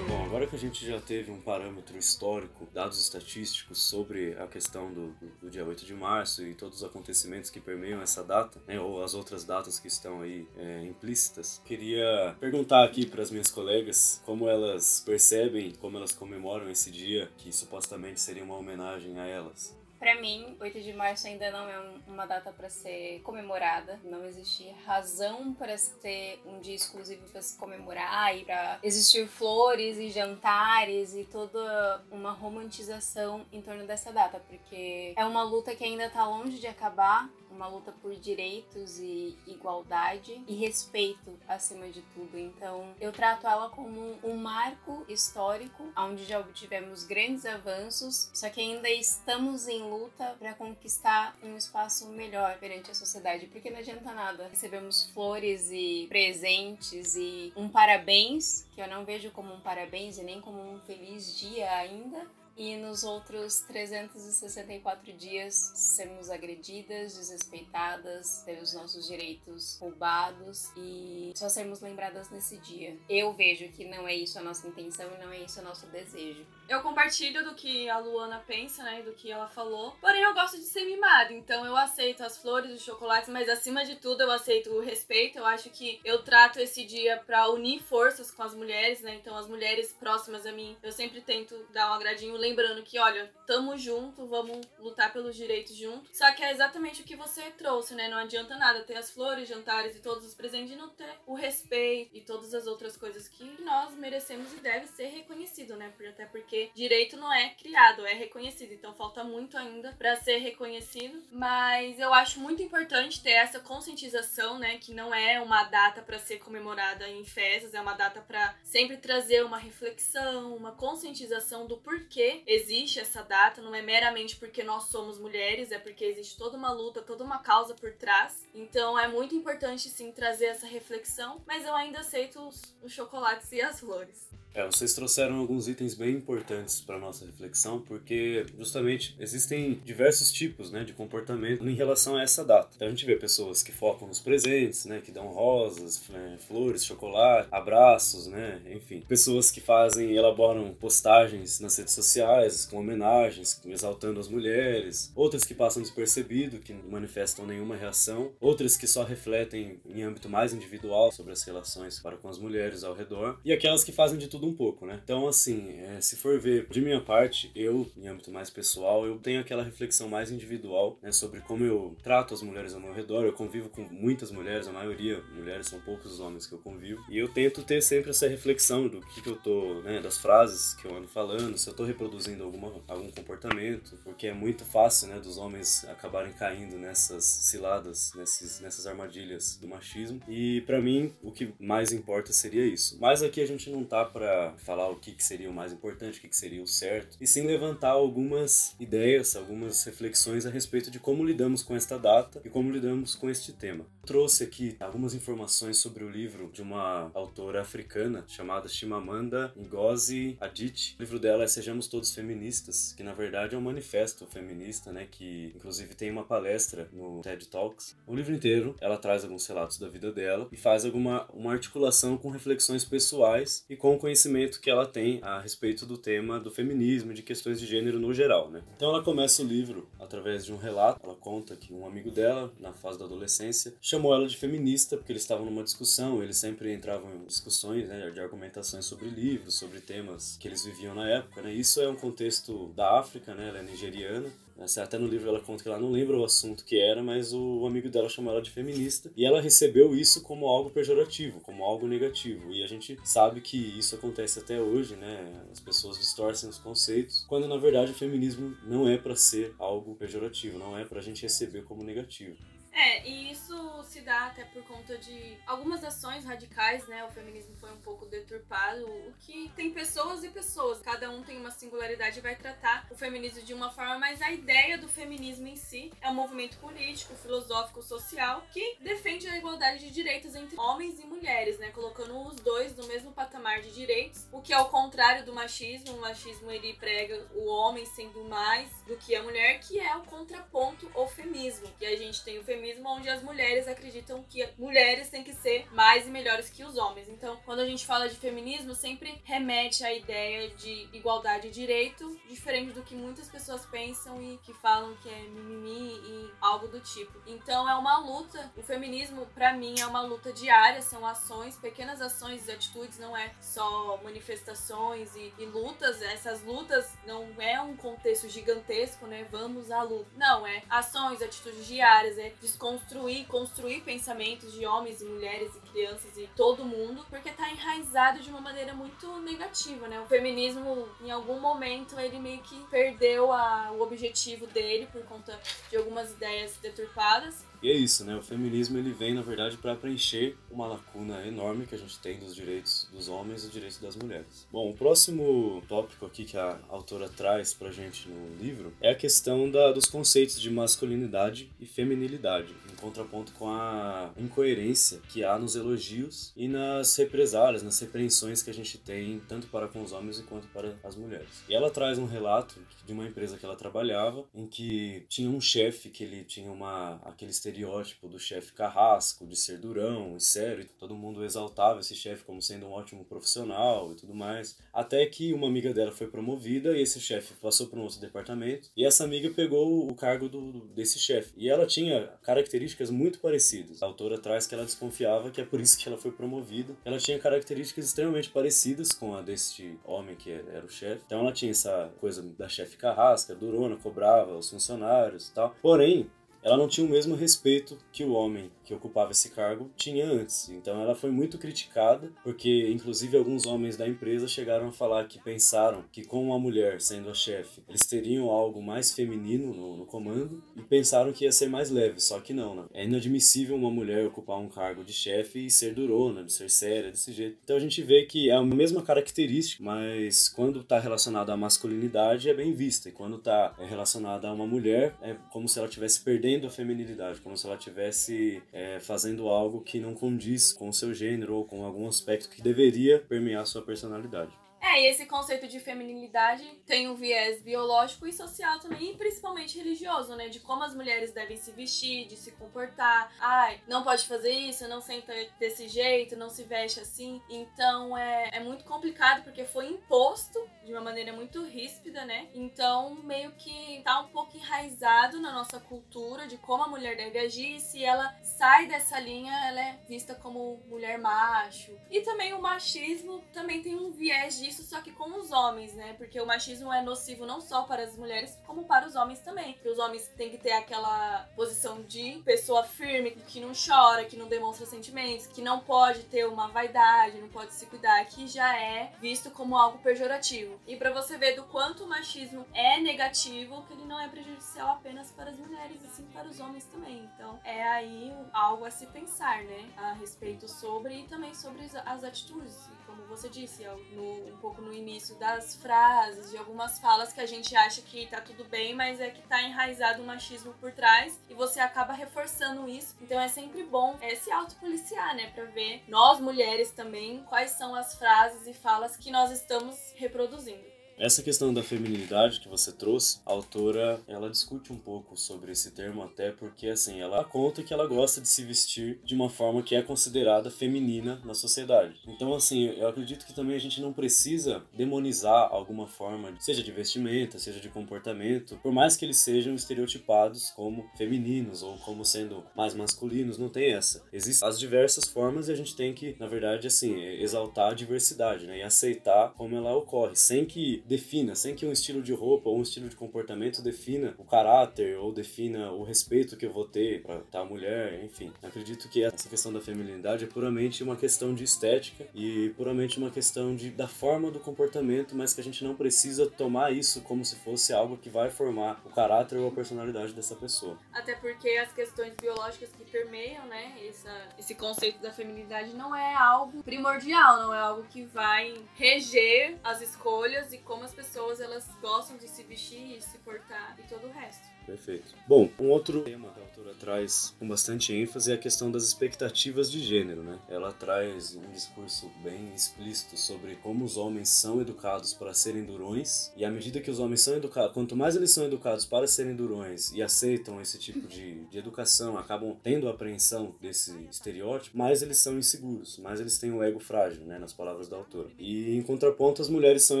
Agora 0.34 0.48
que 0.48 0.56
a 0.56 0.58
gente 0.58 0.84
já 0.84 1.00
teve 1.00 1.30
um 1.30 1.40
parâmetro 1.40 1.96
histórico, 1.96 2.66
dados 2.74 3.00
estatísticos 3.00 3.80
sobre 3.80 4.32
a 4.32 4.48
questão 4.48 4.92
do, 4.92 5.14
do 5.40 5.48
dia 5.48 5.64
8 5.64 5.86
de 5.86 5.94
março 5.94 6.44
e 6.44 6.56
todos 6.56 6.78
os 6.78 6.84
acontecimentos 6.84 7.50
que 7.50 7.60
permeiam 7.60 8.02
essa 8.02 8.24
data, 8.24 8.60
né, 8.66 8.80
ou 8.80 9.04
as 9.04 9.14
outras 9.14 9.44
datas 9.44 9.78
que 9.78 9.86
estão 9.86 10.22
aí 10.22 10.44
é, 10.56 10.86
implícitas, 10.86 11.62
queria 11.64 12.34
perguntar 12.40 12.82
aqui 12.82 13.06
para 13.06 13.22
as 13.22 13.30
minhas 13.30 13.48
colegas 13.48 14.20
como 14.26 14.48
elas 14.48 15.04
percebem, 15.06 15.70
como 15.76 15.98
elas 15.98 16.12
comemoram 16.12 16.68
esse 16.68 16.90
dia, 16.90 17.30
que 17.38 17.52
supostamente 17.52 18.20
seria 18.20 18.42
uma 18.42 18.56
homenagem 18.56 19.16
a 19.20 19.26
elas. 19.28 19.83
Para 20.04 20.20
mim, 20.20 20.54
8 20.60 20.82
de 20.82 20.92
março 20.92 21.26
ainda 21.26 21.50
não 21.50 21.66
é 21.66 21.80
um- 21.80 21.98
uma 22.08 22.26
data 22.26 22.52
para 22.52 22.68
ser 22.68 23.22
comemorada. 23.22 23.98
Não 24.04 24.22
existe 24.26 24.68
razão 24.84 25.54
para 25.54 25.78
se 25.78 25.94
ter 25.94 26.42
um 26.44 26.60
dia 26.60 26.74
exclusivo 26.74 27.26
para 27.30 27.40
se 27.40 27.56
comemorar 27.56 28.36
e 28.36 28.44
para 28.44 28.78
existir 28.82 29.26
flores 29.26 29.96
e 29.96 30.10
jantares 30.10 31.14
e 31.14 31.24
toda 31.24 32.04
uma 32.10 32.32
romantização 32.32 33.46
em 33.50 33.62
torno 33.62 33.86
dessa 33.86 34.12
data, 34.12 34.38
porque 34.46 35.14
é 35.16 35.24
uma 35.24 35.42
luta 35.42 35.74
que 35.74 35.82
ainda 35.82 36.10
tá 36.10 36.26
longe 36.28 36.58
de 36.58 36.66
acabar, 36.66 37.30
uma 37.54 37.68
luta 37.68 37.92
por 37.92 38.14
direitos 38.16 38.98
e 38.98 39.36
igualdade 39.46 40.42
e 40.46 40.54
respeito 40.54 41.38
acima 41.46 41.88
de 41.88 42.02
tudo. 42.14 42.38
Então, 42.38 42.94
eu 43.00 43.12
trato 43.12 43.46
ela 43.46 43.70
como 43.70 44.18
um 44.22 44.36
marco 44.36 45.04
histórico, 45.08 45.84
onde 45.96 46.24
já 46.24 46.40
obtivemos 46.40 47.04
grandes 47.04 47.46
avanços, 47.46 48.30
só 48.34 48.48
que 48.50 48.60
ainda 48.60 48.88
estamos 48.90 49.68
em 49.68 49.82
luta 49.82 50.36
para 50.38 50.54
conquistar 50.54 51.36
um 51.42 51.56
espaço 51.56 52.08
melhor 52.08 52.58
perante 52.58 52.90
a 52.90 52.94
sociedade, 52.94 53.46
porque 53.46 53.70
não 53.70 53.78
adianta 53.78 54.12
nada. 54.12 54.48
Recebemos 54.48 55.10
flores 55.10 55.70
e 55.70 56.06
presentes 56.08 57.16
e 57.16 57.52
um 57.56 57.68
parabéns, 57.68 58.66
que 58.74 58.80
eu 58.80 58.88
não 58.88 59.04
vejo 59.04 59.30
como 59.30 59.54
um 59.54 59.60
parabéns 59.60 60.18
e 60.18 60.22
nem 60.22 60.40
como 60.40 60.60
um 60.60 60.80
feliz 60.80 61.36
dia 61.36 61.70
ainda. 61.70 62.26
E 62.56 62.76
nos 62.76 63.02
outros 63.02 63.60
364 63.62 65.12
dias 65.14 65.54
sermos 65.74 66.30
agredidas, 66.30 67.16
desrespeitadas, 67.16 68.42
ter 68.44 68.62
os 68.62 68.72
nossos 68.74 69.08
direitos 69.08 69.76
roubados 69.80 70.70
e 70.76 71.32
só 71.34 71.48
sermos 71.48 71.80
lembradas 71.80 72.30
nesse 72.30 72.56
dia. 72.58 72.96
Eu 73.08 73.32
vejo 73.32 73.68
que 73.68 73.84
não 73.84 74.06
é 74.06 74.14
isso 74.14 74.38
a 74.38 74.42
nossa 74.42 74.68
intenção 74.68 75.12
e 75.14 75.18
não 75.18 75.32
é 75.32 75.40
isso 75.40 75.60
o 75.60 75.64
nosso 75.64 75.86
desejo. 75.86 76.46
Eu 76.66 76.80
compartilho 76.80 77.44
do 77.44 77.54
que 77.54 77.88
a 77.90 77.98
Luana 77.98 78.42
pensa, 78.46 78.82
né? 78.82 79.02
Do 79.02 79.12
que 79.12 79.30
ela 79.30 79.46
falou. 79.46 79.92
Porém, 80.00 80.22
eu 80.22 80.32
gosto 80.32 80.56
de 80.56 80.64
ser 80.64 80.84
mimada. 80.86 81.32
Então, 81.32 81.64
eu 81.64 81.76
aceito 81.76 82.22
as 82.24 82.38
flores, 82.38 82.72
os 82.72 82.82
chocolates, 82.82 83.28
mas 83.28 83.48
acima 83.48 83.84
de 83.84 83.96
tudo, 83.96 84.22
eu 84.22 84.30
aceito 84.30 84.70
o 84.70 84.80
respeito. 84.80 85.38
Eu 85.38 85.44
acho 85.44 85.68
que 85.70 86.00
eu 86.04 86.22
trato 86.22 86.58
esse 86.58 86.84
dia 86.84 87.22
pra 87.26 87.50
unir 87.50 87.82
forças 87.82 88.30
com 88.30 88.42
as 88.42 88.54
mulheres, 88.54 89.02
né? 89.02 89.14
Então, 89.14 89.36
as 89.36 89.46
mulheres 89.46 89.92
próximas 89.92 90.46
a 90.46 90.52
mim, 90.52 90.76
eu 90.82 90.90
sempre 90.90 91.20
tento 91.20 91.54
dar 91.70 91.90
um 91.90 91.94
agradinho, 91.94 92.34
lembrando 92.36 92.82
que, 92.82 92.98
olha, 92.98 93.30
tamo 93.46 93.76
junto, 93.76 94.26
vamos 94.26 94.66
lutar 94.78 95.12
pelos 95.12 95.36
direitos 95.36 95.76
junto. 95.76 96.08
Só 96.16 96.32
que 96.32 96.42
é 96.42 96.50
exatamente 96.50 97.02
o 97.02 97.04
que 97.04 97.14
você 97.14 97.42
trouxe, 97.50 97.94
né? 97.94 98.08
Não 98.08 98.18
adianta 98.18 98.56
nada 98.56 98.82
ter 98.84 98.96
as 98.96 99.10
flores, 99.10 99.48
jantares 99.48 99.96
e 99.96 100.00
todos 100.00 100.24
os 100.24 100.34
presentes 100.34 100.72
e 100.72 100.76
não 100.76 100.88
ter 100.88 101.14
o 101.26 101.34
respeito 101.34 102.10
e 102.16 102.22
todas 102.22 102.54
as 102.54 102.66
outras 102.66 102.96
coisas 102.96 103.28
que 103.28 103.44
nós 103.62 103.94
merecemos 103.94 104.52
e 104.54 104.56
deve 104.56 104.86
ser 104.86 105.08
reconhecido, 105.08 105.76
né? 105.76 105.92
Até 106.08 106.24
porque 106.24 106.53
direito 106.74 107.16
não 107.16 107.32
é 107.32 107.50
criado, 107.50 108.06
é 108.06 108.14
reconhecido. 108.14 108.72
Então 108.72 108.94
falta 108.94 109.22
muito 109.24 109.56
ainda 109.56 109.92
pra 109.98 110.16
ser 110.16 110.38
reconhecido. 110.38 111.22
Mas 111.30 111.98
eu 111.98 112.12
acho 112.12 112.40
muito 112.40 112.62
importante 112.62 113.22
ter 113.22 113.32
essa 113.32 113.60
conscientização, 113.60 114.58
né? 114.58 114.78
Que 114.78 114.92
não 114.92 115.14
é 115.14 115.40
uma 115.40 115.64
data 115.64 116.02
pra 116.02 116.18
ser 116.18 116.38
comemorada 116.38 117.08
em 117.08 117.24
festas, 117.24 117.74
é 117.74 117.80
uma 117.80 117.94
data 117.94 118.20
pra 118.20 118.54
sempre 118.62 118.96
trazer 118.96 119.44
uma 119.44 119.58
reflexão, 119.58 120.54
uma 120.56 120.72
conscientização 120.72 121.66
do 121.66 121.76
porquê 121.78 122.42
existe 122.46 123.00
essa 123.00 123.22
data. 123.22 123.60
Não 123.60 123.74
é 123.74 123.82
meramente 123.82 124.36
porque 124.36 124.62
nós 124.62 124.84
somos 124.84 125.18
mulheres, 125.18 125.72
é 125.72 125.78
porque 125.78 126.04
existe 126.04 126.36
toda 126.36 126.56
uma 126.56 126.72
luta, 126.72 127.02
toda 127.02 127.24
uma 127.24 127.38
causa 127.38 127.74
por 127.74 127.92
trás. 127.92 128.44
Então 128.54 128.98
é 128.98 129.08
muito 129.08 129.34
importante 129.34 129.88
sim 129.88 130.12
trazer 130.12 130.46
essa 130.46 130.66
reflexão, 130.66 131.42
mas 131.46 131.64
eu 131.64 131.74
ainda 131.74 132.00
aceito 132.00 132.40
os, 132.46 132.74
os 132.82 132.92
chocolates 132.92 133.50
e 133.52 133.60
as 133.60 133.80
flores. 133.80 134.28
É, 134.54 134.64
vocês 134.64 134.94
trouxeram 134.94 135.40
alguns 135.40 135.66
itens 135.66 135.94
bem 135.94 136.14
importantes 136.14 136.43
para 136.86 136.98
nossa 136.98 137.24
reflexão, 137.24 137.80
porque 137.80 138.46
justamente 138.58 139.16
existem 139.18 139.80
diversos 139.84 140.32
tipos, 140.32 140.70
né, 140.70 140.84
de 140.84 140.92
comportamento 140.92 141.66
em 141.68 141.74
relação 141.74 142.16
a 142.16 142.22
essa 142.22 142.44
data. 142.44 142.70
Então 142.74 142.88
a 142.88 142.90
gente 142.90 143.06
vê 143.06 143.16
pessoas 143.16 143.62
que 143.62 143.72
focam 143.72 144.06
nos 144.08 144.20
presentes, 144.20 144.84
né, 144.84 145.00
que 145.00 145.10
dão 145.10 145.28
rosas, 145.28 146.02
é, 146.12 146.36
flores, 146.38 146.84
chocolate, 146.84 147.48
abraços, 147.50 148.26
né, 148.26 148.60
enfim, 148.70 149.00
pessoas 149.06 149.50
que 149.50 149.60
fazem, 149.60 150.12
elaboram 150.12 150.74
postagens 150.74 151.60
nas 151.60 151.76
redes 151.76 151.94
sociais 151.94 152.66
com 152.66 152.78
homenagens, 152.78 153.60
exaltando 153.64 154.20
as 154.20 154.28
mulheres, 154.28 155.12
outras 155.14 155.44
que 155.44 155.54
passam 155.54 155.82
despercebido, 155.82 156.58
que 156.58 156.72
não 156.72 156.90
manifestam 156.90 157.46
nenhuma 157.46 157.76
reação, 157.76 158.32
outras 158.40 158.76
que 158.76 158.86
só 158.86 159.04
refletem 159.04 159.80
em 159.86 160.02
âmbito 160.02 160.28
mais 160.28 160.52
individual 160.52 161.10
sobre 161.12 161.32
as 161.32 161.42
relações 161.42 161.98
para 161.98 162.16
com 162.16 162.28
as 162.28 162.38
mulheres 162.38 162.84
ao 162.84 162.94
redor, 162.94 163.40
e 163.44 163.52
aquelas 163.52 163.84
que 163.84 163.92
fazem 163.92 164.18
de 164.18 164.28
tudo 164.28 164.46
um 164.46 164.54
pouco, 164.54 164.86
né? 164.86 165.00
Então, 165.02 165.26
assim, 165.26 165.78
é, 165.80 166.00
se 166.00 166.16
for 166.16 166.33
ver 166.38 166.66
de 166.68 166.80
minha 166.80 167.00
parte, 167.00 167.50
eu, 167.54 167.90
em 167.96 168.08
âmbito 168.08 168.30
mais 168.30 168.50
pessoal, 168.50 169.06
eu 169.06 169.18
tenho 169.18 169.40
aquela 169.40 169.62
reflexão 169.62 170.08
mais 170.08 170.30
individual, 170.30 170.98
né, 171.02 171.12
sobre 171.12 171.40
como 171.40 171.64
eu 171.64 171.96
trato 172.02 172.34
as 172.34 172.42
mulheres 172.42 172.74
ao 172.74 172.80
meu 172.80 172.92
redor. 172.92 173.24
Eu 173.24 173.32
convivo 173.32 173.68
com 173.68 173.82
muitas 173.82 174.30
mulheres, 174.30 174.66
a 174.66 174.72
maioria 174.72 175.22
mulheres, 175.34 175.66
são 175.66 175.80
poucos 175.80 176.12
os 176.12 176.20
homens 176.20 176.46
que 176.46 176.52
eu 176.52 176.58
convivo, 176.58 177.02
e 177.08 177.18
eu 177.18 177.28
tento 177.28 177.62
ter 177.62 177.82
sempre 177.82 178.10
essa 178.10 178.28
reflexão 178.28 178.88
do 178.88 179.00
que, 179.00 179.22
que 179.22 179.28
eu 179.28 179.36
tô, 179.36 179.80
né, 179.82 180.00
das 180.00 180.18
frases 180.18 180.74
que 180.74 180.86
eu 180.86 180.96
ando 180.96 181.08
falando, 181.08 181.56
se 181.56 181.68
eu 181.68 181.74
tô 181.74 181.84
reproduzindo 181.84 182.44
alguma, 182.44 182.72
algum 182.88 183.10
comportamento, 183.10 183.98
porque 184.04 184.26
é 184.26 184.34
muito 184.34 184.64
fácil, 184.64 185.08
né, 185.08 185.18
dos 185.18 185.38
homens 185.38 185.84
acabarem 185.84 186.32
caindo 186.32 186.76
nessas 186.76 187.24
ciladas, 187.24 188.12
nesses, 188.14 188.60
nessas 188.60 188.86
armadilhas 188.86 189.56
do 189.56 189.68
machismo. 189.68 190.20
E 190.28 190.62
pra 190.62 190.80
mim, 190.80 191.12
o 191.22 191.30
que 191.30 191.52
mais 191.58 191.92
importa 191.92 192.32
seria 192.32 192.64
isso. 192.64 192.98
Mas 193.00 193.22
aqui 193.22 193.40
a 193.40 193.46
gente 193.46 193.70
não 193.70 193.84
tá 193.84 194.04
pra 194.04 194.54
falar 194.58 194.88
o 194.88 194.96
que, 194.96 195.12
que 195.12 195.24
seria 195.24 195.50
o 195.50 195.54
mais 195.54 195.72
importante, 195.72 196.20
que, 196.24 196.28
que 196.28 196.36
seria 196.36 196.62
o 196.62 196.66
certo, 196.66 197.16
e 197.20 197.26
sim 197.26 197.46
levantar 197.46 197.90
algumas 197.90 198.74
ideias, 198.80 199.36
algumas 199.36 199.84
reflexões 199.84 200.46
a 200.46 200.50
respeito 200.50 200.90
de 200.90 200.98
como 200.98 201.24
lidamos 201.24 201.62
com 201.62 201.76
esta 201.76 201.98
data 201.98 202.40
e 202.44 202.48
como 202.48 202.70
lidamos 202.70 203.14
com 203.14 203.28
este 203.28 203.52
tema. 203.52 203.86
Trouxe 204.06 204.44
aqui 204.44 204.76
algumas 204.80 205.14
informações 205.14 205.78
sobre 205.78 206.04
o 206.04 206.10
livro 206.10 206.50
de 206.52 206.62
uma 206.62 207.10
autora 207.14 207.60
africana 207.60 208.24
chamada 208.26 208.68
Chimamanda 208.68 209.52
Ngozi 209.56 210.36
Adichie. 210.40 210.94
O 210.98 211.02
livro 211.02 211.18
dela 211.18 211.44
é 211.44 211.46
Sejamos 211.46 211.86
Todos 211.86 212.14
Feministas, 212.14 212.92
que 212.92 213.02
na 213.02 213.12
verdade 213.12 213.54
é 213.54 213.58
um 213.58 213.62
manifesto 213.62 214.26
feminista, 214.26 214.92
né, 214.92 215.06
que 215.10 215.52
inclusive 215.54 215.94
tem 215.94 216.10
uma 216.10 216.24
palestra 216.24 216.88
no 216.92 217.20
TED 217.20 217.48
Talks. 217.48 217.96
O 218.06 218.14
livro 218.14 218.34
inteiro, 218.34 218.76
ela 218.80 218.96
traz 218.96 219.24
alguns 219.24 219.46
relatos 219.46 219.78
da 219.78 219.88
vida 219.88 220.12
dela 220.12 220.48
e 220.52 220.56
faz 220.56 220.84
alguma 220.84 221.26
uma 221.32 221.52
articulação 221.52 222.16
com 222.16 222.30
reflexões 222.30 222.84
pessoais 222.84 223.64
e 223.68 223.76
com 223.76 223.94
o 223.94 223.98
conhecimento 223.98 224.60
que 224.60 224.70
ela 224.70 224.86
tem 224.86 225.18
a 225.22 225.40
respeito 225.40 225.86
do 225.86 225.96
tema 225.96 226.13
do 226.42 226.50
feminismo 226.50 227.12
de 227.12 227.22
questões 227.22 227.60
de 227.60 227.66
gênero 227.66 227.98
no 227.98 228.12
geral, 228.12 228.50
né? 228.50 228.62
Então 228.76 228.90
ela 228.90 229.02
começa 229.02 229.42
o 229.42 229.46
livro 229.46 229.88
através 229.98 230.44
de 230.44 230.52
um 230.52 230.56
relato. 230.56 231.00
Ela 231.02 231.14
conta 231.14 231.56
que 231.56 231.72
um 231.72 231.86
amigo 231.86 232.10
dela, 232.10 232.52
na 232.60 232.72
fase 232.72 232.98
da 232.98 233.04
adolescência, 233.04 233.74
chamou 233.80 234.14
ela 234.14 234.26
de 234.26 234.36
feminista 234.36 234.96
porque 234.96 235.12
eles 235.12 235.22
estavam 235.22 235.44
numa 235.46 235.62
discussão. 235.62 236.22
Eles 236.22 236.36
sempre 236.36 236.72
entravam 236.72 237.14
em 237.14 237.24
discussões, 237.24 237.88
né, 237.88 238.10
de 238.10 238.20
argumentações 238.20 238.84
sobre 238.84 239.08
livros, 239.08 239.54
sobre 239.58 239.80
temas 239.80 240.36
que 240.38 240.48
eles 240.48 240.64
viviam 240.64 240.94
na 240.94 241.08
época, 241.08 241.42
né? 241.42 241.52
Isso 241.52 241.80
é 241.80 241.88
um 241.88 241.96
contexto 241.96 242.68
da 242.74 242.98
África, 242.98 243.34
né? 243.34 243.48
Ela 243.48 243.58
é 243.58 243.62
nigeriana. 243.62 244.30
Até 244.78 244.98
no 244.98 245.06
livro 245.06 245.28
ela 245.28 245.40
conta 245.40 245.62
que 245.62 245.68
ela 245.68 245.78
não 245.78 245.90
lembra 245.90 246.16
o 246.16 246.24
assunto 246.24 246.64
que 246.64 246.78
era, 246.78 247.02
mas 247.02 247.32
o 247.32 247.66
amigo 247.66 247.88
dela 247.90 248.08
chamou 248.08 248.32
ela 248.32 248.42
de 248.42 248.50
feminista 248.50 249.10
e 249.16 249.24
ela 249.24 249.40
recebeu 249.40 249.94
isso 249.94 250.22
como 250.22 250.46
algo 250.46 250.70
pejorativo, 250.70 251.40
como 251.40 251.64
algo 251.64 251.86
negativo. 251.86 252.52
E 252.52 252.62
a 252.62 252.66
gente 252.66 252.98
sabe 253.04 253.40
que 253.40 253.56
isso 253.56 253.94
acontece 253.94 254.38
até 254.38 254.60
hoje, 254.60 254.96
né? 254.96 255.44
As 255.50 255.60
pessoas 255.60 255.98
distorcem 255.98 256.48
os 256.48 256.58
conceitos, 256.58 257.24
quando 257.28 257.48
na 257.48 257.56
verdade 257.56 257.92
o 257.92 257.94
feminismo 257.94 258.56
não 258.66 258.88
é 258.88 258.96
para 258.96 259.16
ser 259.16 259.54
algo 259.58 259.94
pejorativo, 259.96 260.58
não 260.58 260.78
é 260.78 260.84
para 260.84 261.00
a 261.00 261.02
gente 261.02 261.22
receber 261.22 261.64
como 261.64 261.82
negativo. 261.82 262.36
É, 262.74 263.06
e 263.06 263.30
isso 263.30 263.84
se 263.84 264.00
dá 264.00 264.26
até 264.26 264.44
por 264.44 264.64
conta 264.64 264.98
de 264.98 265.38
algumas 265.46 265.84
ações 265.84 266.24
radicais, 266.24 266.86
né? 266.88 267.04
O 267.04 267.10
feminismo 267.12 267.54
foi 267.56 267.72
um 267.72 267.80
pouco 267.80 268.04
deturpado, 268.06 268.84
o 268.84 269.14
que 269.20 269.48
tem 269.54 269.70
pessoas 269.70 270.24
e 270.24 270.28
pessoas, 270.28 270.80
cada 270.80 271.08
um 271.08 271.22
tem 271.22 271.38
uma 271.38 271.52
singularidade 271.52 272.18
e 272.18 272.22
vai 272.22 272.34
tratar 272.34 272.84
o 272.90 272.96
feminismo 272.96 273.42
de 273.42 273.54
uma 273.54 273.70
forma, 273.70 273.96
mas 273.98 274.20
a 274.20 274.32
ideia 274.32 274.76
do 274.76 274.88
feminismo 274.88 275.46
em 275.46 275.54
si 275.54 275.92
é 276.00 276.10
um 276.10 276.14
movimento 276.14 276.56
político, 276.56 277.14
filosófico, 277.14 277.80
social 277.80 278.44
que 278.52 278.76
defende 278.80 279.28
a 279.28 279.38
igualdade 279.38 279.78
de 279.78 279.90
direitos 279.92 280.34
entre 280.34 280.58
homens 280.58 280.98
e 280.98 281.06
mulheres, 281.06 281.58
né? 281.58 281.70
Colocando 281.70 282.26
os 282.26 282.40
dois 282.40 282.76
no 282.76 282.86
mesmo 282.88 283.12
patamar 283.12 283.60
de 283.60 283.72
direitos, 283.72 284.26
o 284.32 284.42
que 284.42 284.52
é 284.52 284.58
o 284.58 284.66
contrário 284.66 285.24
do 285.24 285.32
machismo. 285.32 285.94
O 285.94 286.00
machismo 286.00 286.50
ele 286.50 286.74
prega 286.74 287.24
o 287.34 287.46
homem 287.46 287.86
sendo 287.86 288.24
mais 288.24 288.68
do 288.82 288.96
que 288.96 289.14
a 289.14 289.22
mulher, 289.22 289.60
que 289.60 289.78
é 289.78 289.96
o 289.96 290.02
contraponto 290.02 290.90
ao 290.92 291.06
feminismo. 291.06 291.72
E 291.80 291.86
a 291.86 291.96
gente 291.96 292.24
tem 292.24 292.38
o 292.38 292.44
feminismo 292.44 292.63
feminismo 292.64 292.88
onde 292.88 293.10
as 293.10 293.22
mulheres 293.22 293.68
acreditam 293.68 294.22
que 294.22 294.48
mulheres 294.56 295.10
têm 295.10 295.22
que 295.22 295.34
ser 295.34 295.70
mais 295.72 296.06
e 296.06 296.10
melhores 296.10 296.48
que 296.48 296.64
os 296.64 296.78
homens. 296.78 297.08
Então, 297.10 297.38
quando 297.44 297.60
a 297.60 297.66
gente 297.66 297.84
fala 297.84 298.08
de 298.08 298.16
feminismo, 298.16 298.74
sempre 298.74 299.20
remete 299.24 299.84
à 299.84 299.92
ideia 299.92 300.48
de 300.48 300.88
igualdade 300.92 301.48
e 301.48 301.50
direito, 301.50 302.18
diferente 302.26 302.72
do 302.72 302.82
que 302.82 302.94
muitas 302.94 303.28
pessoas 303.28 303.66
pensam 303.66 304.22
e 304.22 304.38
que 304.38 304.54
falam 304.54 304.96
que 304.96 305.08
é 305.10 305.22
mimimi 305.24 305.92
e 305.92 306.32
algo 306.40 306.68
do 306.68 306.80
tipo. 306.80 307.12
Então, 307.26 307.68
é 307.68 307.74
uma 307.74 307.98
luta. 307.98 308.50
O 308.56 308.62
feminismo, 308.62 309.26
para 309.34 309.52
mim, 309.52 309.78
é 309.78 309.86
uma 309.86 310.00
luta 310.00 310.32
diária, 310.32 310.80
são 310.80 311.06
ações, 311.06 311.56
pequenas 311.56 312.00
ações 312.00 312.48
e 312.48 312.52
atitudes, 312.52 312.98
não 312.98 313.14
é 313.14 313.30
só 313.40 314.00
manifestações 314.02 315.14
e, 315.16 315.34
e 315.38 315.44
lutas. 315.44 316.00
Essas 316.00 316.42
lutas 316.42 316.90
não 317.06 317.28
é 317.38 317.60
um 317.60 317.76
contexto 317.76 318.26
gigantesco, 318.28 319.06
né? 319.06 319.26
Vamos 319.30 319.70
à 319.70 319.82
luta. 319.82 320.06
Não, 320.16 320.46
é 320.46 320.62
ações, 320.70 321.20
atitudes 321.20 321.66
diárias, 321.66 322.16
é 322.16 322.30
desconstruir, 322.54 323.26
construir 323.26 323.80
pensamentos 323.80 324.52
de 324.52 324.64
homens 324.64 325.00
e 325.00 325.04
mulheres 325.04 325.50
e 325.56 325.63
crianças 325.74 326.16
e 326.16 326.28
todo 326.36 326.64
mundo, 326.64 327.04
porque 327.10 327.30
tá 327.30 327.50
enraizado 327.50 328.20
de 328.20 328.30
uma 328.30 328.40
maneira 328.40 328.72
muito 328.74 329.18
negativa, 329.20 329.88
né? 329.88 330.00
O 330.00 330.06
feminismo, 330.06 330.88
em 331.02 331.10
algum 331.10 331.40
momento, 331.40 331.98
ele 331.98 332.20
meio 332.20 332.40
que 332.42 332.56
perdeu 332.70 333.32
a, 333.32 333.72
o 333.72 333.82
objetivo 333.82 334.46
dele 334.46 334.86
por 334.92 335.02
conta 335.02 335.38
de 335.68 335.76
algumas 335.76 336.12
ideias 336.12 336.56
deturpadas 336.62 337.44
e 337.64 337.70
é 337.70 337.72
isso, 337.72 338.04
né? 338.04 338.14
O 338.14 338.20
feminismo 338.20 338.76
ele 338.76 338.92
vem, 338.92 339.14
na 339.14 339.22
verdade, 339.22 339.56
para 339.56 339.74
preencher 339.74 340.36
uma 340.50 340.66
lacuna 340.66 341.26
enorme 341.26 341.64
que 341.64 341.74
a 341.74 341.78
gente 341.78 341.98
tem 341.98 342.18
dos 342.18 342.34
direitos 342.34 342.86
dos 342.92 343.08
homens 343.08 343.40
e 343.40 343.44
dos 343.46 343.54
direitos 343.54 343.78
das 343.78 343.96
mulheres. 343.96 344.46
Bom, 344.52 344.68
o 344.68 344.74
próximo 344.74 345.62
tópico 345.66 346.04
aqui 346.04 346.26
que 346.26 346.36
a 346.36 346.58
autora 346.68 347.08
traz 347.08 347.54
pra 347.54 347.70
gente 347.70 348.06
no 348.06 348.36
livro 348.36 348.74
é 348.82 348.90
a 348.90 348.94
questão 348.94 349.50
da, 349.50 349.72
dos 349.72 349.86
conceitos 349.86 350.38
de 350.38 350.50
masculinidade 350.50 351.50
e 351.58 351.64
feminilidade, 351.64 352.54
em 352.70 352.76
contraponto 352.76 353.32
com 353.32 353.48
a 353.48 354.10
incoerência 354.18 355.00
que 355.08 355.24
há 355.24 355.38
nos 355.38 355.56
elogios 355.64 356.32
e 356.36 356.46
nas 356.46 356.94
represálias, 356.96 357.62
nas 357.62 357.78
repreensões 357.80 358.42
que 358.42 358.50
a 358.50 358.54
gente 358.54 358.78
tem 358.78 359.20
tanto 359.26 359.46
para 359.48 359.68
com 359.68 359.82
os 359.82 359.92
homens 359.92 360.20
quanto 360.20 360.46
para 360.48 360.74
as 360.84 360.94
mulheres. 360.94 361.42
E 361.48 361.54
ela 361.54 361.70
traz 361.70 361.98
um 361.98 362.06
relato 362.06 362.54
de 362.86 362.92
uma 362.92 363.06
empresa 363.06 363.36
que 363.36 363.44
ela 363.44 363.56
trabalhava, 363.56 364.24
em 364.34 364.46
que 364.46 365.04
tinha 365.08 365.30
um 365.30 365.40
chefe 365.40 365.88
que 365.88 366.04
ele 366.04 366.24
tinha 366.24 366.50
uma 366.50 367.00
aquele 367.04 367.30
estereótipo 367.30 368.08
do 368.08 368.18
chefe 368.18 368.52
carrasco, 368.52 369.26
de 369.26 369.36
ser 369.36 369.58
durão 369.58 370.16
e 370.16 370.20
sério, 370.20 370.62
e 370.62 370.64
todo 370.64 370.94
mundo 370.94 371.24
exaltava 371.24 371.80
esse 371.80 371.94
chefe 371.94 372.24
como 372.24 372.42
sendo 372.42 372.66
um 372.66 372.72
ótimo 372.72 373.04
profissional 373.04 373.92
e 373.92 373.94
tudo 373.94 374.14
mais. 374.14 374.58
Até 374.72 375.06
que 375.06 375.32
uma 375.32 375.46
amiga 375.46 375.72
dela 375.72 375.92
foi 375.92 376.06
promovida 376.06 376.76
e 376.76 376.82
esse 376.82 377.00
chefe 377.00 377.34
passou 377.34 377.66
para 377.68 377.78
um 377.78 377.82
outro 377.82 378.00
departamento, 378.00 378.70
e 378.76 378.84
essa 378.84 379.04
amiga 379.04 379.30
pegou 379.30 379.88
o 379.88 379.94
cargo 379.94 380.28
do, 380.28 380.66
desse 380.68 380.98
chefe. 380.98 381.32
E 381.36 381.48
ela 381.48 381.66
tinha 381.66 382.08
características 382.22 382.90
muito 382.90 383.18
parecidas. 383.18 383.82
A 383.82 383.86
autora 383.86 384.18
traz 384.18 384.46
que 384.46 384.54
ela 384.54 384.64
desconfiava 384.64 385.30
que 385.30 385.40
é 385.40 385.44
por 385.54 385.60
isso 385.60 385.78
que 385.78 385.88
ela 385.88 385.96
foi 385.96 386.10
promovida. 386.10 386.74
Ela 386.84 386.98
tinha 386.98 387.16
características 387.16 387.84
extremamente 387.84 388.28
parecidas 388.28 388.90
com 388.90 389.14
a 389.14 389.22
deste 389.22 389.78
homem 389.84 390.16
que 390.16 390.28
era 390.28 390.66
o 390.66 390.68
chefe. 390.68 391.02
Então 391.06 391.20
ela 391.20 391.30
tinha 391.30 391.52
essa 391.52 391.92
coisa 392.00 392.24
da 392.36 392.48
chefe 392.48 392.76
carrasca, 392.76 393.36
durona, 393.36 393.76
cobrava 393.76 394.36
os 394.36 394.50
funcionários 394.50 395.28
e 395.28 395.32
tal. 395.32 395.54
Porém, 395.62 396.10
ela 396.44 396.58
não 396.58 396.68
tinha 396.68 396.86
o 396.86 396.90
mesmo 396.90 397.14
respeito 397.14 397.78
que 397.90 398.04
o 398.04 398.12
homem 398.12 398.50
que 398.64 398.74
ocupava 398.74 399.12
esse 399.12 399.30
cargo 399.30 399.70
tinha 399.76 400.06
antes. 400.06 400.50
Então 400.50 400.80
ela 400.80 400.94
foi 400.94 401.10
muito 401.10 401.38
criticada, 401.38 402.12
porque 402.22 402.70
inclusive 402.70 403.16
alguns 403.16 403.46
homens 403.46 403.76
da 403.76 403.88
empresa 403.88 404.28
chegaram 404.28 404.68
a 404.68 404.72
falar 404.72 405.06
que 405.06 405.18
pensaram 405.18 405.84
que 405.90 406.04
com 406.04 406.22
uma 406.22 406.38
mulher 406.38 406.80
sendo 406.80 407.10
a 407.10 407.14
chefe, 407.14 407.62
eles 407.68 407.86
teriam 407.86 408.28
algo 408.28 408.62
mais 408.62 408.92
feminino 408.92 409.54
no, 409.54 409.76
no, 409.78 409.86
comando 409.86 410.42
e 410.56 410.62
pensaram 410.62 411.12
que 411.12 411.24
ia 411.24 411.32
ser 411.32 411.48
mais 411.48 411.70
leve, 411.70 412.00
só 412.00 412.20
que 412.20 412.32
não, 412.32 412.54
né? 412.54 412.64
É 412.74 412.84
inadmissível 412.84 413.56
uma 413.56 413.70
mulher 413.70 414.06
ocupar 414.06 414.38
um 414.38 414.48
cargo 414.48 414.84
de 414.84 414.92
chefe 414.92 415.46
e 415.46 415.50
ser 415.50 415.74
durona, 415.74 416.24
de 416.24 416.32
ser 416.32 416.50
séria 416.50 416.90
desse 416.90 417.12
jeito. 417.12 417.38
Então 417.42 417.56
a 417.56 417.60
gente 417.60 417.82
vê 417.82 418.04
que 418.04 418.30
é 418.30 418.34
a 418.34 418.42
mesma 418.42 418.82
característica, 418.82 419.62
mas 419.62 420.28
quando 420.28 420.60
está 420.60 420.78
relacionada 420.78 421.32
à 421.32 421.36
masculinidade 421.36 422.28
é 422.28 422.34
bem 422.34 422.52
vista, 422.52 422.88
e 422.88 422.92
quando 422.92 423.16
está 423.16 423.54
relacionada 423.58 424.28
a 424.28 424.32
uma 424.32 424.46
mulher 424.46 424.94
é 425.02 425.16
como 425.30 425.48
se 425.48 425.58
ela 425.58 425.68
estivesse 425.68 426.02
perdendo 426.02 426.33
a 426.42 426.50
feminilidade, 426.50 427.20
como 427.20 427.36
se 427.36 427.46
ela 427.46 427.56
tivesse 427.56 428.42
é, 428.52 428.80
fazendo 428.80 429.28
algo 429.28 429.60
que 429.60 429.78
não 429.78 429.94
condiz 429.94 430.52
com 430.52 430.68
o 430.68 430.72
seu 430.72 430.92
gênero 430.92 431.34
ou 431.36 431.44
com 431.44 431.64
algum 431.64 431.86
aspecto 431.86 432.28
que 432.28 432.42
deveria 432.42 432.98
permear 432.98 433.46
sua 433.46 433.62
personalidade. 433.62 434.32
É, 434.64 434.80
e 434.80 434.86
esse 434.86 435.04
conceito 435.04 435.46
de 435.46 435.60
feminilidade 435.60 436.42
tem 436.66 436.88
um 436.88 436.94
viés 436.94 437.42
biológico 437.42 438.06
e 438.06 438.12
social 438.12 438.58
também, 438.58 438.92
e 438.92 438.96
principalmente 438.96 439.58
religioso, 439.58 440.16
né? 440.16 440.30
De 440.30 440.40
como 440.40 440.62
as 440.62 440.74
mulheres 440.74 441.12
devem 441.12 441.36
se 441.36 441.52
vestir, 441.52 442.06
de 442.06 442.16
se 442.16 442.32
comportar. 442.32 443.12
Ai, 443.20 443.60
não 443.68 443.82
pode 443.82 444.06
fazer 444.08 444.30
isso, 444.30 444.66
não 444.66 444.80
senta 444.80 445.12
desse 445.38 445.68
jeito, 445.68 446.16
não 446.16 446.30
se 446.30 446.44
veste 446.44 446.80
assim. 446.80 447.20
Então 447.28 447.96
é, 447.96 448.30
é 448.32 448.40
muito 448.40 448.64
complicado 448.64 449.22
porque 449.22 449.44
foi 449.44 449.66
imposto 449.66 450.48
de 450.64 450.72
uma 450.72 450.80
maneira 450.80 451.12
muito 451.12 451.44
ríspida, 451.44 452.06
né? 452.06 452.28
Então 452.34 452.94
meio 453.04 453.32
que 453.32 453.82
tá 453.84 454.00
um 454.00 454.08
pouco 454.08 454.34
enraizado 454.34 455.20
na 455.20 455.30
nossa 455.30 455.60
cultura 455.60 456.26
de 456.26 456.38
como 456.38 456.62
a 456.62 456.68
mulher 456.68 456.96
deve 456.96 457.18
agir. 457.18 457.60
Se 457.60 457.84
ela 457.84 458.18
sai 458.22 458.66
dessa 458.66 458.98
linha, 458.98 459.32
ela 459.46 459.60
é 459.60 459.78
vista 459.86 460.14
como 460.14 460.62
mulher 460.66 460.98
macho. 460.98 461.78
E 461.90 462.00
também 462.00 462.32
o 462.32 462.40
machismo 462.40 463.22
também 463.30 463.62
tem 463.62 463.74
um 463.74 463.92
viés 463.92 464.38
disso 464.38 464.53
isso 464.54 464.64
só 464.64 464.80
que 464.80 464.92
com 464.92 465.18
os 465.18 465.32
homens, 465.32 465.74
né? 465.74 465.94
Porque 465.94 466.20
o 466.20 466.26
machismo 466.26 466.72
é 466.72 466.80
nocivo 466.80 467.26
não 467.26 467.40
só 467.40 467.64
para 467.64 467.82
as 467.82 467.96
mulheres, 467.96 468.38
como 468.46 468.64
para 468.64 468.86
os 468.86 468.94
homens 468.94 469.18
também. 469.20 469.54
Porque 469.54 469.68
os 469.68 469.78
homens 469.78 470.08
têm 470.16 470.30
que 470.30 470.38
ter 470.38 470.52
aquela 470.52 471.28
posição 471.34 471.82
de 471.82 472.22
pessoa 472.24 472.62
firme, 472.62 473.10
que 473.10 473.40
não 473.40 473.52
chora, 473.52 474.04
que 474.04 474.16
não 474.16 474.28
demonstra 474.28 474.64
sentimentos, 474.64 475.26
que 475.26 475.42
não 475.42 475.60
pode 475.60 476.04
ter 476.04 476.26
uma 476.26 476.48
vaidade, 476.48 477.20
não 477.20 477.28
pode 477.28 477.52
se 477.54 477.66
cuidar, 477.66 478.04
que 478.06 478.26
já 478.28 478.56
é 478.56 478.92
visto 479.00 479.30
como 479.30 479.56
algo 479.56 479.78
pejorativo. 479.78 480.58
E 480.66 480.76
para 480.76 480.92
você 480.92 481.18
ver 481.18 481.34
do 481.34 481.44
quanto 481.44 481.84
o 481.84 481.88
machismo 481.88 482.46
é 482.54 482.78
negativo, 482.80 483.64
que 483.64 483.72
ele 483.72 483.84
não 483.84 483.98
é 483.98 484.08
prejudicial 484.08 484.70
apenas 484.70 485.10
para 485.10 485.30
as 485.30 485.38
mulheres, 485.38 485.82
e 485.82 485.88
sim 485.88 486.06
para 486.12 486.28
os 486.28 486.38
homens 486.38 486.64
também. 486.64 487.10
Então 487.14 487.40
é 487.44 487.62
aí 487.68 488.12
algo 488.32 488.64
a 488.64 488.70
se 488.70 488.86
pensar, 488.86 489.42
né? 489.42 489.68
A 489.76 489.92
respeito 489.94 490.48
sobre 490.48 490.94
e 491.00 491.08
também 491.08 491.34
sobre 491.34 491.64
as 491.84 492.04
atitudes 492.04 492.68
como 493.04 493.16
você 493.16 493.28
disse, 493.28 493.64
no, 493.92 494.28
um 494.28 494.36
pouco 494.38 494.62
no 494.62 494.72
início 494.72 495.14
das 495.16 495.54
frases, 495.56 496.30
de 496.30 496.38
algumas 496.38 496.78
falas 496.78 497.12
que 497.12 497.20
a 497.20 497.26
gente 497.26 497.54
acha 497.54 497.82
que 497.82 498.06
tá 498.06 498.20
tudo 498.20 498.44
bem, 498.44 498.74
mas 498.74 498.98
é 498.98 499.10
que 499.10 499.22
tá 499.22 499.42
enraizado 499.42 500.02
o 500.02 500.06
machismo 500.06 500.54
por 500.54 500.72
trás 500.72 501.18
e 501.28 501.34
você 501.34 501.60
acaba 501.60 501.92
reforçando 501.92 502.68
isso. 502.68 502.96
Então 503.00 503.20
é 503.20 503.28
sempre 503.28 503.62
bom 503.62 503.96
é, 504.00 504.14
se 504.14 504.32
autopoliciar, 504.32 505.14
né? 505.14 505.30
Pra 505.32 505.44
ver 505.44 505.84
nós 505.86 506.18
mulheres 506.18 506.70
também 506.70 507.22
quais 507.24 507.52
são 507.52 507.74
as 507.74 507.94
frases 507.94 508.46
e 508.46 508.54
falas 508.54 508.96
que 508.96 509.10
nós 509.10 509.30
estamos 509.30 509.92
reproduzindo. 509.96 510.73
Essa 510.96 511.22
questão 511.22 511.52
da 511.52 511.62
feminilidade 511.62 512.40
que 512.40 512.48
você 512.48 512.70
trouxe, 512.70 513.18
a 513.26 513.32
autora, 513.32 514.00
ela 514.06 514.30
discute 514.30 514.72
um 514.72 514.78
pouco 514.78 515.16
sobre 515.16 515.50
esse 515.50 515.72
termo 515.72 516.02
até 516.02 516.30
porque 516.30 516.68
assim, 516.68 517.00
ela 517.00 517.24
conta 517.24 517.62
que 517.62 517.74
ela 517.74 517.86
gosta 517.86 518.20
de 518.20 518.28
se 518.28 518.44
vestir 518.44 519.00
de 519.04 519.14
uma 519.14 519.28
forma 519.28 519.62
que 519.62 519.74
é 519.74 519.82
considerada 519.82 520.50
feminina 520.50 521.20
na 521.24 521.34
sociedade. 521.34 522.00
Então 522.06 522.32
assim, 522.32 522.66
eu 522.66 522.86
acredito 522.86 523.26
que 523.26 523.34
também 523.34 523.56
a 523.56 523.60
gente 523.60 523.80
não 523.80 523.92
precisa 523.92 524.62
demonizar 524.72 525.48
alguma 525.50 525.88
forma, 525.88 526.32
seja 526.38 526.62
de 526.62 526.70
vestimenta, 526.70 527.38
seja 527.38 527.58
de 527.58 527.68
comportamento, 527.68 528.56
por 528.62 528.72
mais 528.72 528.96
que 528.96 529.04
eles 529.04 529.18
sejam 529.18 529.54
estereotipados 529.54 530.50
como 530.50 530.88
femininos 530.96 531.62
ou 531.62 531.76
como 531.78 532.04
sendo 532.04 532.44
mais 532.54 532.72
masculinos, 532.72 533.36
não 533.36 533.48
tem 533.48 533.72
essa. 533.72 534.04
Existem 534.12 534.48
as 534.48 534.58
diversas 534.58 535.06
formas 535.06 535.48
e 535.48 535.52
a 535.52 535.56
gente 535.56 535.74
tem 535.74 535.92
que, 535.92 536.14
na 536.20 536.28
verdade, 536.28 536.68
assim, 536.68 537.02
exaltar 537.20 537.72
a 537.72 537.74
diversidade, 537.74 538.46
né, 538.46 538.58
e 538.58 538.62
aceitar 538.62 539.32
como 539.34 539.56
ela 539.56 539.74
ocorre, 539.74 540.14
sem 540.14 540.44
que 540.44 540.83
defina, 540.84 541.34
sem 541.34 541.54
que 541.54 541.66
um 541.66 541.72
estilo 541.72 542.02
de 542.02 542.12
roupa 542.12 542.48
ou 542.48 542.58
um 542.58 542.62
estilo 542.62 542.88
de 542.88 542.96
comportamento 542.96 543.62
defina 543.62 544.14
o 544.18 544.24
caráter 544.24 544.98
ou 544.98 545.12
defina 545.12 545.72
o 545.72 545.82
respeito 545.82 546.36
que 546.36 546.46
eu 546.46 546.52
vou 546.52 546.66
ter 546.66 547.02
para 547.02 547.20
tal 547.30 547.46
mulher, 547.46 548.02
enfim. 548.04 548.32
Acredito 548.42 548.88
que 548.88 549.02
essa 549.02 549.28
questão 549.28 549.52
da 549.52 549.60
feminilidade 549.60 550.24
é 550.24 550.26
puramente 550.26 550.82
uma 550.82 550.96
questão 550.96 551.34
de 551.34 551.44
estética 551.44 552.06
e 552.14 552.50
puramente 552.56 552.98
uma 552.98 553.10
questão 553.10 553.54
de, 553.54 553.70
da 553.70 553.88
forma 553.88 554.30
do 554.30 554.40
comportamento, 554.40 555.16
mas 555.16 555.34
que 555.34 555.40
a 555.40 555.44
gente 555.44 555.64
não 555.64 555.74
precisa 555.74 556.26
tomar 556.26 556.72
isso 556.72 557.00
como 557.02 557.24
se 557.24 557.36
fosse 557.36 557.72
algo 557.72 557.96
que 557.96 558.10
vai 558.10 558.30
formar 558.30 558.82
o 558.84 558.90
caráter 558.90 559.38
ou 559.38 559.48
a 559.48 559.52
personalidade 559.52 560.12
dessa 560.12 560.34
pessoa. 560.34 560.78
Até 560.92 561.14
porque 561.14 561.48
as 561.50 561.72
questões 561.72 562.14
biológicas 562.20 562.70
que 562.70 562.84
permeiam, 562.84 563.46
né, 563.46 563.74
essa, 563.88 564.28
esse 564.38 564.54
conceito 564.54 565.00
da 565.00 565.12
feminilidade 565.12 565.74
não 565.74 565.94
é 565.94 566.14
algo 566.14 566.62
primordial, 566.62 567.42
não 567.42 567.54
é 567.54 567.60
algo 567.60 567.84
que 567.84 568.04
vai 568.04 568.54
reger 568.74 569.56
as 569.62 569.80
escolhas 569.80 570.52
e 570.52 570.58
como 570.58 570.73
as 570.82 570.94
pessoas 570.94 571.40
elas 571.40 571.66
gostam 571.80 572.16
de 572.16 572.28
se 572.28 572.42
vestir, 572.42 573.00
se 573.02 573.18
portar 573.18 573.76
e 573.78 573.82
todo 573.82 574.06
o 574.06 574.12
resto. 574.12 574.53
Perfeito. 574.66 575.14
Bom, 575.28 575.48
um 575.58 575.68
outro 575.70 576.02
tema 576.02 576.30
que 576.30 576.40
a 576.40 576.42
autora 576.42 576.74
traz 576.78 577.34
com 577.38 577.46
bastante 577.46 577.92
ênfase 577.94 578.32
é 578.32 578.34
a 578.34 578.38
questão 578.38 578.70
das 578.70 578.84
expectativas 578.84 579.70
de 579.70 579.80
gênero, 579.80 580.22
né? 580.22 580.38
Ela 580.48 580.72
traz 580.72 581.34
um 581.36 581.52
discurso 581.52 582.10
bem 582.22 582.52
explícito 582.54 583.16
sobre 583.16 583.56
como 583.56 583.84
os 583.84 583.96
homens 583.96 584.28
são 584.28 584.60
educados 584.60 585.12
para 585.12 585.34
serem 585.34 585.64
durões 585.64 586.32
e 586.36 586.44
à 586.44 586.50
medida 586.50 586.80
que 586.80 586.90
os 586.90 586.98
homens 586.98 587.20
são 587.20 587.36
educados, 587.36 587.72
quanto 587.72 587.96
mais 587.96 588.16
eles 588.16 588.30
são 588.30 588.44
educados 588.44 588.84
para 588.84 589.06
serem 589.06 589.36
durões 589.36 589.92
e 589.92 590.02
aceitam 590.02 590.60
esse 590.60 590.78
tipo 590.78 591.06
de, 591.06 591.44
de 591.46 591.58
educação, 591.58 592.16
acabam 592.16 592.56
tendo 592.62 592.88
a 592.88 592.92
apreensão 592.92 593.54
desse 593.60 593.92
estereótipo, 594.10 594.76
mais 594.76 595.02
eles 595.02 595.18
são 595.18 595.38
inseguros, 595.38 595.98
mais 595.98 596.20
eles 596.20 596.38
têm 596.38 596.52
o 596.52 596.62
ego 596.62 596.80
frágil, 596.80 597.24
né? 597.24 597.38
Nas 597.38 597.52
palavras 597.52 597.88
da 597.88 597.96
autora. 597.96 598.30
E 598.38 598.74
em 598.74 598.82
contraponto, 598.82 599.42
as 599.42 599.48
mulheres 599.48 599.82
são 599.82 600.00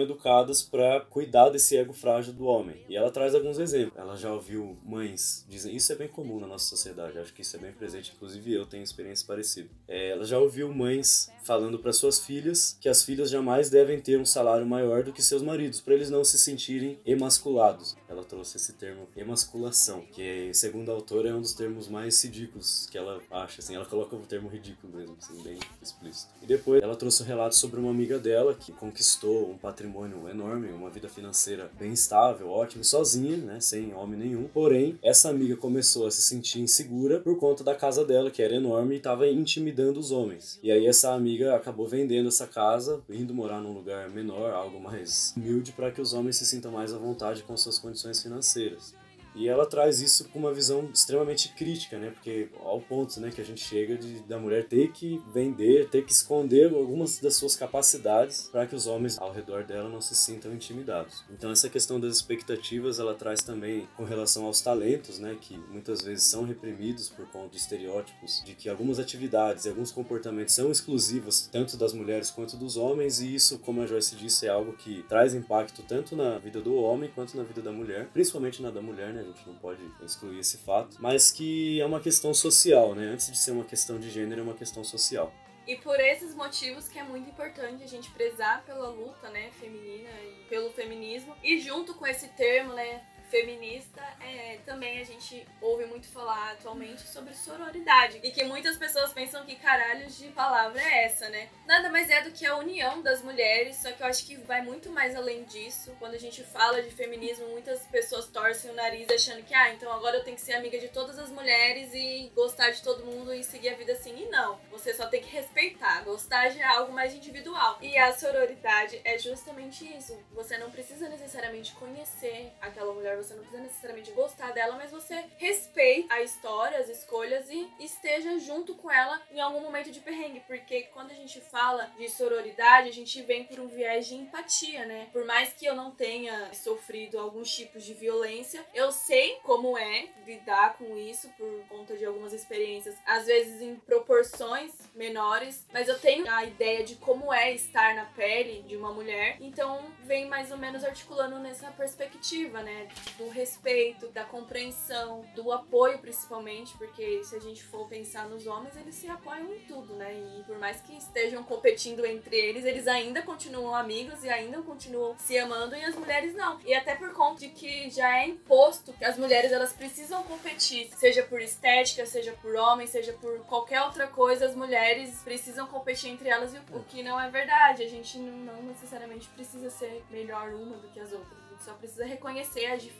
educadas 0.00 0.62
para 0.62 1.00
cuidar 1.00 1.50
desse 1.50 1.76
ego 1.76 1.92
frágil 1.92 2.32
do 2.32 2.44
homem. 2.44 2.76
E 2.88 2.96
ela 2.96 3.10
traz 3.10 3.34
alguns 3.34 3.58
exemplos. 3.58 3.96
Ela 3.96 4.16
já 4.16 4.32
ouviu 4.32 4.53
ouviu 4.56 4.76
mães 4.84 5.44
dizem 5.48 5.74
isso 5.74 5.92
é 5.92 5.96
bem 5.96 6.08
comum 6.08 6.38
na 6.38 6.46
nossa 6.46 6.66
sociedade 6.66 7.18
acho 7.18 7.32
que 7.32 7.42
isso 7.42 7.56
é 7.56 7.58
bem 7.58 7.72
presente 7.72 8.12
inclusive 8.14 8.52
eu 8.52 8.66
tenho 8.66 8.82
experiência 8.82 9.26
parecida 9.26 9.68
é, 9.88 10.10
ela 10.10 10.24
já 10.24 10.38
ouviu 10.38 10.72
mães 10.72 11.30
falando 11.44 11.78
para 11.78 11.92
suas 11.92 12.18
filhas 12.18 12.76
que 12.80 12.88
as 12.88 13.04
filhas 13.04 13.30
jamais 13.30 13.68
devem 13.68 14.00
ter 14.00 14.18
um 14.18 14.24
salário 14.24 14.66
maior 14.66 15.02
do 15.02 15.12
que 15.12 15.22
seus 15.22 15.42
maridos 15.42 15.80
para 15.80 15.94
eles 15.94 16.08
não 16.08 16.24
se 16.24 16.38
sentirem 16.38 16.98
emasculados. 17.04 17.94
Ela 18.08 18.24
trouxe 18.24 18.56
esse 18.56 18.72
termo 18.72 19.06
emasculação 19.14 20.02
que 20.12 20.52
segundo 20.54 20.90
a 20.90 20.94
autora 20.94 21.28
é 21.28 21.34
um 21.34 21.40
dos 21.40 21.52
termos 21.52 21.86
mais 21.86 22.22
ridículos 22.24 22.88
que 22.90 22.96
ela 22.96 23.20
acha 23.30 23.60
assim 23.60 23.74
ela 23.74 23.84
coloca 23.84 24.16
o 24.16 24.20
termo 24.20 24.48
ridículo 24.48 24.96
mesmo 24.96 25.16
assim 25.20 25.42
bem 25.42 25.58
explícito. 25.82 26.32
E 26.42 26.46
depois 26.46 26.82
ela 26.82 26.96
trouxe 26.96 27.22
um 27.22 27.26
relato 27.26 27.54
sobre 27.54 27.78
uma 27.78 27.90
amiga 27.90 28.18
dela 28.18 28.54
que 28.54 28.72
conquistou 28.72 29.50
um 29.50 29.58
patrimônio 29.58 30.28
enorme 30.28 30.68
uma 30.72 30.88
vida 30.88 31.08
financeira 31.08 31.70
bem 31.78 31.92
estável 31.92 32.48
ótimo 32.48 32.82
sozinha 32.82 33.36
né 33.36 33.60
sem 33.60 33.92
homem 33.92 34.18
nenhum 34.18 34.43
Porém, 34.52 34.98
essa 35.02 35.28
amiga 35.28 35.56
começou 35.56 36.06
a 36.06 36.10
se 36.10 36.22
sentir 36.22 36.60
insegura 36.60 37.20
por 37.20 37.38
conta 37.38 37.62
da 37.64 37.74
casa 37.74 38.04
dela, 38.04 38.30
que 38.30 38.42
era 38.42 38.54
enorme 38.54 38.94
e 38.94 38.98
estava 38.98 39.26
intimidando 39.28 40.00
os 40.00 40.10
homens. 40.10 40.58
E 40.62 40.70
aí 40.70 40.86
essa 40.86 41.12
amiga 41.12 41.54
acabou 41.54 41.86
vendendo 41.86 42.28
essa 42.28 42.46
casa, 42.46 43.02
indo 43.08 43.34
morar 43.34 43.60
num 43.60 43.72
lugar 43.72 44.10
menor, 44.10 44.52
algo 44.52 44.80
mais 44.80 45.32
humilde, 45.36 45.72
para 45.72 45.90
que 45.90 46.00
os 46.00 46.12
homens 46.12 46.36
se 46.36 46.46
sintam 46.46 46.72
mais 46.72 46.92
à 46.92 46.98
vontade 46.98 47.42
com 47.42 47.56
suas 47.56 47.78
condições 47.78 48.22
financeiras. 48.22 48.94
E 49.34 49.48
ela 49.48 49.66
traz 49.66 50.00
isso 50.00 50.28
com 50.28 50.38
uma 50.38 50.52
visão 50.52 50.88
extremamente 50.92 51.50
crítica, 51.50 51.98
né? 51.98 52.10
Porque 52.10 52.48
ao 52.62 52.80
ponto, 52.80 53.20
né, 53.20 53.30
que 53.30 53.40
a 53.40 53.44
gente 53.44 53.62
chega 53.62 53.96
de 53.96 54.20
da 54.20 54.38
mulher 54.38 54.66
ter 54.66 54.92
que 54.92 55.20
vender, 55.32 55.88
ter 55.88 56.04
que 56.04 56.12
esconder 56.12 56.72
algumas 56.72 57.18
das 57.18 57.34
suas 57.34 57.56
capacidades 57.56 58.48
para 58.50 58.66
que 58.66 58.74
os 58.74 58.86
homens 58.86 59.18
ao 59.18 59.32
redor 59.32 59.64
dela 59.64 59.88
não 59.88 60.00
se 60.00 60.14
sintam 60.14 60.52
intimidados. 60.52 61.24
Então 61.30 61.50
essa 61.50 61.68
questão 61.68 61.98
das 61.98 62.16
expectativas, 62.16 62.98
ela 62.98 63.14
traz 63.14 63.42
também 63.42 63.88
com 63.96 64.04
relação 64.04 64.46
aos 64.46 64.60
talentos, 64.60 65.18
né, 65.18 65.36
que 65.40 65.56
muitas 65.70 66.00
vezes 66.02 66.24
são 66.24 66.44
reprimidos 66.44 67.08
por 67.08 67.26
conta 67.26 67.50
de 67.50 67.56
estereótipos 67.56 68.42
de 68.44 68.54
que 68.54 68.68
algumas 68.68 68.98
atividades 68.98 69.64
e 69.64 69.68
alguns 69.68 69.90
comportamentos 69.90 70.54
são 70.54 70.70
exclusivos 70.70 71.48
tanto 71.50 71.76
das 71.76 71.92
mulheres 71.92 72.30
quanto 72.30 72.56
dos 72.56 72.76
homens 72.76 73.20
e 73.20 73.34
isso, 73.34 73.58
como 73.58 73.82
a 73.82 73.86
Joyce 73.86 74.16
disse, 74.16 74.46
é 74.46 74.50
algo 74.50 74.72
que 74.72 75.02
traz 75.08 75.34
impacto 75.34 75.82
tanto 75.82 76.16
na 76.16 76.38
vida 76.38 76.60
do 76.60 76.74
homem 76.76 77.10
quanto 77.14 77.36
na 77.36 77.42
vida 77.42 77.60
da 77.60 77.72
mulher, 77.72 78.08
principalmente 78.12 78.62
na 78.62 78.70
da 78.70 78.80
mulher, 78.80 79.12
né? 79.12 79.23
A 79.24 79.26
gente 79.28 79.46
não 79.46 79.54
pode 79.56 79.82
excluir 80.02 80.38
esse 80.38 80.58
fato, 80.58 80.96
mas 81.00 81.32
que 81.32 81.80
é 81.80 81.86
uma 81.86 82.00
questão 82.00 82.32
social, 82.32 82.94
né? 82.94 83.06
Antes 83.06 83.30
de 83.30 83.38
ser 83.38 83.52
uma 83.52 83.64
questão 83.64 83.98
de 83.98 84.10
gênero, 84.10 84.40
é 84.40 84.44
uma 84.44 84.54
questão 84.54 84.84
social. 84.84 85.32
E 85.66 85.76
por 85.76 85.98
esses 85.98 86.34
motivos 86.34 86.88
que 86.88 86.98
é 86.98 87.02
muito 87.02 87.28
importante 87.30 87.82
a 87.82 87.86
gente 87.86 88.10
prezar 88.10 88.62
pela 88.64 88.88
luta, 88.90 89.30
né, 89.30 89.50
feminina 89.58 90.10
e 90.10 90.44
pelo 90.48 90.70
feminismo. 90.70 91.34
E 91.42 91.58
junto 91.58 91.94
com 91.94 92.06
esse 92.06 92.28
termo, 92.28 92.74
né, 92.74 93.02
feminista, 93.34 94.00
é, 94.20 94.58
também 94.64 95.00
a 95.00 95.04
gente 95.04 95.44
ouve 95.60 95.86
muito 95.86 96.06
falar 96.06 96.52
atualmente 96.52 97.02
sobre 97.02 97.34
sororidade. 97.34 98.20
E 98.22 98.30
que 98.30 98.44
muitas 98.44 98.76
pessoas 98.76 99.12
pensam 99.12 99.44
que 99.44 99.56
caralhos 99.56 100.16
de 100.16 100.28
palavra 100.28 100.80
é 100.80 101.06
essa, 101.06 101.28
né? 101.28 101.48
Nada 101.66 101.90
mais 101.90 102.08
é 102.10 102.22
do 102.22 102.30
que 102.30 102.46
a 102.46 102.56
união 102.56 103.02
das 103.02 103.22
mulheres, 103.22 103.76
só 103.78 103.90
que 103.90 104.00
eu 104.00 104.06
acho 104.06 104.24
que 104.24 104.36
vai 104.36 104.62
muito 104.62 104.88
mais 104.88 105.16
além 105.16 105.42
disso. 105.44 105.96
Quando 105.98 106.14
a 106.14 106.18
gente 106.18 106.44
fala 106.44 106.80
de 106.80 106.92
feminismo, 106.92 107.48
muitas 107.48 107.80
pessoas 107.86 108.28
torcem 108.28 108.70
o 108.70 108.74
nariz 108.74 109.08
achando 109.10 109.42
que, 109.42 109.52
ah, 109.52 109.74
então 109.74 109.92
agora 109.92 110.18
eu 110.18 110.24
tenho 110.24 110.36
que 110.36 110.42
ser 110.42 110.52
amiga 110.52 110.78
de 110.78 110.88
todas 110.88 111.18
as 111.18 111.30
mulheres 111.30 111.92
e 111.92 112.30
gostar 112.36 112.70
de 112.70 112.82
todo 112.82 113.04
mundo 113.04 113.34
e 113.34 113.42
seguir 113.42 113.70
a 113.70 113.76
vida 113.76 113.94
assim. 113.94 114.14
E 114.16 114.26
não, 114.26 114.60
você 114.70 114.94
só 114.94 115.08
tem 115.08 115.20
que 115.20 115.30
respeitar. 115.30 116.04
Gostar 116.04 116.50
já 116.50 116.60
é 116.60 116.76
algo 116.76 116.92
mais 116.92 117.12
individual. 117.12 117.78
E 117.82 117.98
a 117.98 118.12
sororidade 118.12 119.00
é 119.04 119.18
justamente 119.18 119.84
isso. 119.96 120.16
Você 120.32 120.56
não 120.56 120.70
precisa 120.70 121.08
necessariamente 121.08 121.72
conhecer 121.74 122.52
aquela 122.60 122.92
mulher, 122.92 123.16
você 123.24 123.34
não 123.34 123.40
precisa 123.40 123.62
necessariamente 123.62 124.10
gostar 124.12 124.52
dela, 124.52 124.76
mas 124.76 124.90
você 124.90 125.24
respeita 125.38 126.14
a 126.14 126.22
história, 126.22 126.78
as 126.78 126.88
escolhas 126.88 127.48
e 127.50 127.68
esteja 127.80 128.38
junto 128.38 128.74
com 128.74 128.90
ela 128.90 129.20
em 129.30 129.40
algum 129.40 129.60
momento 129.60 129.90
de 129.90 130.00
perrengue. 130.00 130.40
Porque 130.46 130.82
quando 130.92 131.10
a 131.10 131.14
gente 131.14 131.40
fala 131.40 131.90
de 131.98 132.08
sororidade, 132.08 132.88
a 132.88 132.92
gente 132.92 133.22
vem 133.22 133.44
por 133.44 133.58
um 133.58 133.66
viés 133.66 134.06
de 134.06 134.14
empatia, 134.14 134.84
né? 134.84 135.08
Por 135.12 135.24
mais 135.24 135.52
que 135.52 135.64
eu 135.64 135.74
não 135.74 135.90
tenha 135.90 136.52
sofrido 136.52 137.18
alguns 137.18 137.54
tipos 137.54 137.84
de 137.84 137.94
violência, 137.94 138.64
eu 138.74 138.92
sei 138.92 139.36
como 139.42 139.76
é 139.78 140.08
lidar 140.26 140.76
com 140.76 140.96
isso 140.96 141.28
por 141.30 141.64
conta 141.68 141.96
de 141.96 142.04
algumas 142.04 142.32
experiências, 142.32 142.96
às 143.06 143.26
vezes 143.26 143.60
em 143.62 143.76
proporções 143.76 144.72
menores, 144.94 145.66
mas 145.72 145.88
eu 145.88 145.98
tenho 145.98 146.30
a 146.30 146.44
ideia 146.44 146.84
de 146.84 146.96
como 146.96 147.32
é 147.32 147.52
estar 147.52 147.94
na 147.94 148.04
pele 148.06 148.62
de 148.62 148.76
uma 148.76 148.92
mulher, 148.92 149.36
então 149.40 149.90
vem 150.02 150.26
mais 150.26 150.50
ou 150.50 150.58
menos 150.58 150.84
articulando 150.84 151.38
nessa 151.38 151.70
perspectiva, 151.70 152.62
né? 152.62 152.88
Do 153.16 153.28
respeito, 153.28 154.08
da 154.08 154.24
compreensão, 154.24 155.24
do 155.34 155.52
apoio 155.52 155.98
principalmente, 155.98 156.76
porque 156.76 157.22
se 157.24 157.36
a 157.36 157.40
gente 157.40 157.62
for 157.62 157.86
pensar 157.88 158.28
nos 158.28 158.46
homens, 158.46 158.76
eles 158.76 158.94
se 158.94 159.08
apoiam 159.08 159.54
em 159.54 159.60
tudo, 159.60 159.94
né? 159.94 160.14
E 160.14 160.42
por 160.44 160.58
mais 160.58 160.80
que 160.80 160.96
estejam 160.96 161.42
competindo 161.42 162.04
entre 162.04 162.36
eles, 162.36 162.64
eles 162.64 162.86
ainda 162.86 163.22
continuam 163.22 163.74
amigos 163.74 164.24
e 164.24 164.28
ainda 164.28 164.60
continuam 164.62 165.16
se 165.18 165.38
amando 165.38 165.76
e 165.76 165.84
as 165.84 165.94
mulheres 165.94 166.34
não. 166.34 166.60
E 166.64 166.74
até 166.74 166.94
por 166.94 167.12
conta 167.12 167.40
de 167.40 167.48
que 167.48 167.90
já 167.90 168.18
é 168.18 168.28
imposto 168.28 168.92
que 168.92 169.04
as 169.04 169.16
mulheres 169.16 169.52
elas 169.52 169.72
precisam 169.72 170.22
competir, 170.24 170.90
seja 170.96 171.22
por 171.22 171.40
estética, 171.40 172.06
seja 172.06 172.32
por 172.40 172.54
homem, 172.54 172.86
seja 172.86 173.12
por 173.14 173.40
qualquer 173.40 173.82
outra 173.82 174.06
coisa, 174.06 174.46
as 174.46 174.54
mulheres 174.54 175.20
precisam 175.22 175.66
competir 175.66 176.10
entre 176.10 176.28
elas, 176.28 176.54
o 176.72 176.80
que 176.84 177.02
não 177.02 177.20
é 177.20 177.28
verdade. 177.30 177.82
A 177.82 177.88
gente 177.88 178.18
não 178.18 178.62
necessariamente 178.62 179.28
precisa 179.28 179.70
ser 179.70 180.04
melhor 180.10 180.52
uma 180.54 180.76
do 180.76 180.88
que 180.88 181.00
as 181.00 181.12
outras 181.12 181.44
só 181.64 181.72
precisa 181.74 182.04
reconhecer 182.04 182.66
as 182.66 182.82
diferenças 182.82 182.93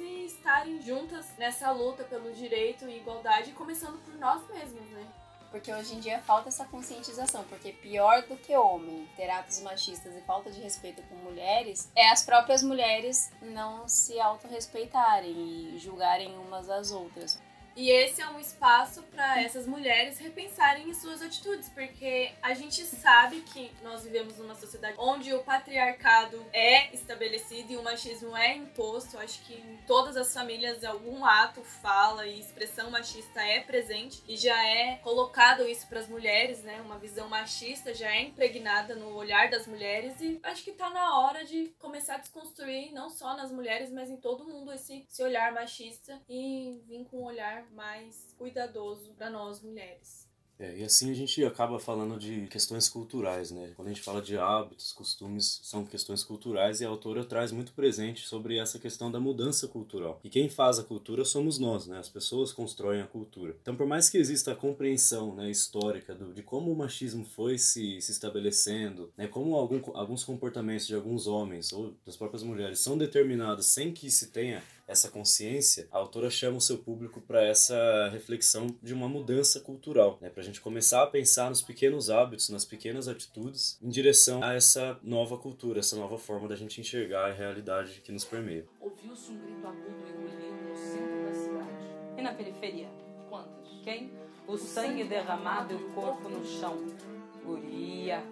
e 0.00 0.26
estarem 0.26 0.80
juntas 0.80 1.26
nessa 1.36 1.70
luta 1.70 2.04
pelo 2.04 2.32
direito 2.32 2.88
e 2.88 2.96
igualdade, 2.96 3.52
começando 3.52 3.98
por 4.04 4.14
nós 4.14 4.46
mesmos, 4.48 4.88
né? 4.90 5.06
Porque 5.50 5.72
hoje 5.72 5.94
em 5.94 6.00
dia 6.00 6.20
falta 6.20 6.48
essa 6.48 6.64
conscientização, 6.64 7.44
porque 7.44 7.70
pior 7.70 8.22
do 8.22 8.36
que 8.36 8.56
homem 8.56 9.08
ter 9.16 9.30
atos 9.30 9.60
machistas 9.60 10.12
e 10.16 10.20
falta 10.22 10.50
de 10.50 10.60
respeito 10.60 11.00
com 11.02 11.14
mulheres 11.14 11.88
é 11.94 12.10
as 12.10 12.24
próprias 12.24 12.62
mulheres 12.62 13.30
não 13.40 13.86
se 13.86 14.18
autorrespeitarem 14.18 15.30
e 15.30 15.78
julgarem 15.78 16.36
umas 16.38 16.68
às 16.68 16.90
outras. 16.90 17.38
E 17.76 17.90
esse 17.90 18.22
é 18.22 18.28
um 18.28 18.38
espaço 18.38 19.02
para 19.04 19.42
essas 19.42 19.66
mulheres 19.66 20.18
repensarem 20.18 20.88
em 20.88 20.94
suas 20.94 21.20
atitudes, 21.20 21.68
porque 21.68 22.32
a 22.40 22.54
gente 22.54 22.84
sabe 22.84 23.40
que 23.40 23.72
nós 23.82 24.04
vivemos 24.04 24.38
numa 24.38 24.54
sociedade 24.54 24.94
onde 24.96 25.34
o 25.34 25.42
patriarcado 25.42 26.44
é 26.52 26.94
estabelecido 26.94 27.72
e 27.72 27.76
o 27.76 27.82
machismo 27.82 28.36
é 28.36 28.54
imposto. 28.54 29.18
Acho 29.18 29.44
que 29.44 29.54
em 29.54 29.78
todas 29.88 30.16
as 30.16 30.32
famílias 30.32 30.84
algum 30.84 31.24
ato, 31.24 31.62
fala 31.62 32.26
e 32.26 32.38
expressão 32.38 32.90
machista 32.90 33.40
é 33.40 33.60
presente 33.60 34.22
e 34.28 34.36
já 34.36 34.56
é 34.66 34.96
colocado 34.98 35.66
isso 35.68 35.88
para 35.88 35.98
as 35.98 36.08
mulheres, 36.08 36.62
né? 36.62 36.80
Uma 36.80 36.98
visão 36.98 37.28
machista 37.28 37.92
já 37.92 38.10
é 38.10 38.22
impregnada 38.22 38.94
no 38.94 39.14
olhar 39.14 39.50
das 39.50 39.66
mulheres 39.66 40.20
e 40.20 40.38
acho 40.44 40.62
que 40.62 40.72
tá 40.72 40.90
na 40.90 41.18
hora 41.18 41.44
de 41.44 41.74
começar 41.80 42.14
a 42.14 42.18
desconstruir 42.18 42.92
não 42.92 43.10
só 43.10 43.36
nas 43.36 43.50
mulheres, 43.50 43.90
mas 43.90 44.10
em 44.10 44.16
todo 44.16 44.46
mundo 44.46 44.72
esse, 44.72 45.04
esse 45.10 45.22
olhar 45.22 45.52
machista 45.52 46.20
e 46.28 46.80
vir 46.86 47.04
com 47.06 47.18
um 47.18 47.24
olhar 47.24 47.63
mais 47.72 48.34
cuidadoso 48.36 49.12
para 49.14 49.30
nós 49.30 49.62
mulheres. 49.62 50.24
É, 50.58 50.78
e 50.78 50.84
assim 50.84 51.10
a 51.10 51.14
gente 51.14 51.44
acaba 51.44 51.78
falando 51.80 52.18
de 52.18 52.46
questões 52.46 52.88
culturais, 52.88 53.50
né? 53.50 53.72
Quando 53.74 53.88
a 53.88 53.90
gente 53.90 54.02
fala 54.02 54.22
de 54.22 54.38
hábitos, 54.38 54.92
costumes, 54.92 55.60
são 55.64 55.84
questões 55.84 56.22
culturais 56.22 56.80
e 56.80 56.84
a 56.84 56.88
autora 56.88 57.24
traz 57.24 57.50
muito 57.50 57.72
presente 57.72 58.26
sobre 58.26 58.58
essa 58.58 58.78
questão 58.78 59.10
da 59.10 59.18
mudança 59.18 59.66
cultural. 59.66 60.20
E 60.22 60.30
quem 60.30 60.48
faz 60.48 60.78
a 60.78 60.84
cultura 60.84 61.24
somos 61.24 61.58
nós, 61.58 61.86
né? 61.86 61.98
As 61.98 62.08
pessoas 62.08 62.52
constroem 62.52 63.02
a 63.02 63.06
cultura. 63.06 63.56
Então, 63.60 63.74
por 63.74 63.86
mais 63.86 64.08
que 64.08 64.16
exista 64.16 64.52
a 64.52 64.56
compreensão 64.56 65.34
né, 65.34 65.50
histórica 65.50 66.14
do, 66.14 66.32
de 66.32 66.42
como 66.42 66.70
o 66.70 66.76
machismo 66.76 67.24
foi 67.24 67.58
se, 67.58 68.00
se 68.00 68.12
estabelecendo, 68.12 69.12
né? 69.16 69.26
Como 69.26 69.56
algum, 69.56 69.80
alguns 69.94 70.22
comportamentos 70.22 70.86
de 70.86 70.94
alguns 70.94 71.26
homens 71.26 71.72
ou 71.72 71.94
das 72.06 72.16
próprias 72.16 72.44
mulheres 72.44 72.78
são 72.78 72.96
determinados 72.96 73.66
sem 73.66 73.92
que 73.92 74.08
se 74.08 74.28
tenha 74.28 74.62
essa 74.86 75.10
consciência, 75.10 75.88
a 75.90 75.98
autora 75.98 76.28
chama 76.30 76.58
o 76.58 76.60
seu 76.60 76.78
público 76.78 77.20
para 77.20 77.42
essa 77.42 78.08
reflexão 78.10 78.66
de 78.82 78.92
uma 78.92 79.08
mudança 79.08 79.60
cultural, 79.60 80.18
né? 80.20 80.28
para 80.28 80.42
a 80.42 80.44
gente 80.44 80.60
começar 80.60 81.02
a 81.02 81.06
pensar 81.06 81.48
nos 81.48 81.62
pequenos 81.62 82.10
hábitos, 82.10 82.48
nas 82.48 82.64
pequenas 82.64 83.08
atitudes, 83.08 83.78
em 83.82 83.88
direção 83.88 84.42
a 84.42 84.54
essa 84.54 84.98
nova 85.02 85.38
cultura, 85.38 85.80
essa 85.80 85.96
nova 85.96 86.18
forma 86.18 86.48
da 86.48 86.56
gente 86.56 86.80
enxergar 86.80 87.30
a 87.30 87.32
realidade 87.32 88.00
que 88.02 88.12
nos 88.12 88.24
permeia. 88.24 88.66
Ouviu-se 88.80 89.30
um 89.30 89.38
grito 89.38 89.66
agudo 89.66 90.04
e 90.06 90.12
ruído 90.12 90.68
no 90.68 90.76
centro 90.76 91.24
da 91.24 91.34
cidade. 91.34 92.18
E 92.18 92.22
na 92.22 92.34
periferia? 92.34 92.88
Quantas? 93.28 93.68
Quem? 93.82 94.12
O 94.46 94.58
sangue 94.58 95.04
derramado 95.04 95.72
e 95.72 95.76
o 95.76 95.90
corpo 95.92 96.28
no 96.28 96.44
chão. 96.44 96.76
Guria. 97.44 98.22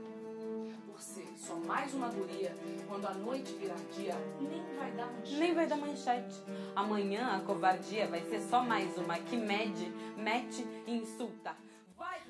Ser 1.03 1.27
só 1.37 1.57
mais 1.57 1.93
uma 1.95 2.09
guria, 2.11 2.55
quando 2.87 3.07
a 3.07 3.13
noite 3.13 3.53
virar 3.55 3.75
dia, 3.93 4.15
nem 4.41 4.63
vai 4.77 4.93
dar 4.93 5.07
manchete. 5.07 5.37
Nem 5.37 5.53
vai 5.53 5.67
dar 5.67 5.77
manchete. 5.77 6.43
Amanhã 6.77 7.37
a 7.37 7.41
covardia 7.41 8.07
vai 8.07 8.21
ser 8.21 8.41
só 8.43 8.63
mais 8.63 8.97
uma 8.97 9.19
que 9.19 9.37
mede, 9.37 9.93
mete 10.17 10.65
e 10.87 10.93
insulta. 10.93 11.57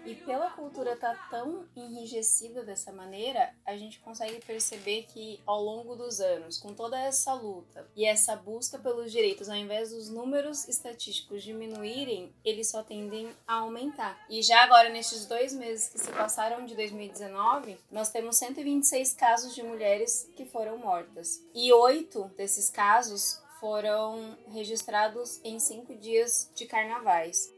E 0.04 0.14
pela 0.16 0.50
cultura 0.50 0.94
estar 0.94 1.14
tá 1.14 1.28
tão 1.30 1.64
enrijecida 1.76 2.64
dessa 2.64 2.90
maneira, 2.92 3.54
a 3.64 3.76
gente 3.76 4.00
consegue 4.00 4.44
perceber 4.44 5.04
que 5.04 5.40
ao 5.46 5.62
longo 5.62 5.94
dos 5.94 6.20
anos, 6.20 6.58
com 6.58 6.74
toda 6.74 6.98
essa 6.98 7.32
luta 7.34 7.86
e 7.94 8.04
essa 8.04 8.34
busca 8.34 8.78
pelos 8.78 9.12
direitos, 9.12 9.48
ao 9.48 9.56
invés 9.56 9.90
dos 9.90 10.08
números 10.08 10.68
estatísticos 10.68 11.42
diminuírem, 11.42 12.34
eles 12.44 12.68
só 12.68 12.82
tendem 12.82 13.30
a 13.46 13.54
aumentar. 13.56 14.26
E 14.28 14.42
já 14.42 14.64
agora, 14.64 14.88
nestes 14.88 15.26
dois 15.26 15.52
meses 15.52 15.88
que 15.88 15.98
se 15.98 16.10
passaram 16.10 16.66
de 16.66 16.74
2019, 16.74 17.78
nós 17.90 18.10
temos 18.10 18.36
126 18.36 19.14
casos 19.14 19.54
de 19.54 19.62
mulheres 19.62 20.28
que 20.36 20.44
foram 20.44 20.78
mortas. 20.78 21.40
E 21.54 21.72
oito 21.72 22.24
desses 22.36 22.68
casos 22.68 23.40
foram 23.60 24.36
registrados 24.48 25.40
em 25.44 25.60
cinco 25.60 25.94
dias 25.94 26.50
de 26.52 26.66
carnavais. 26.66 27.48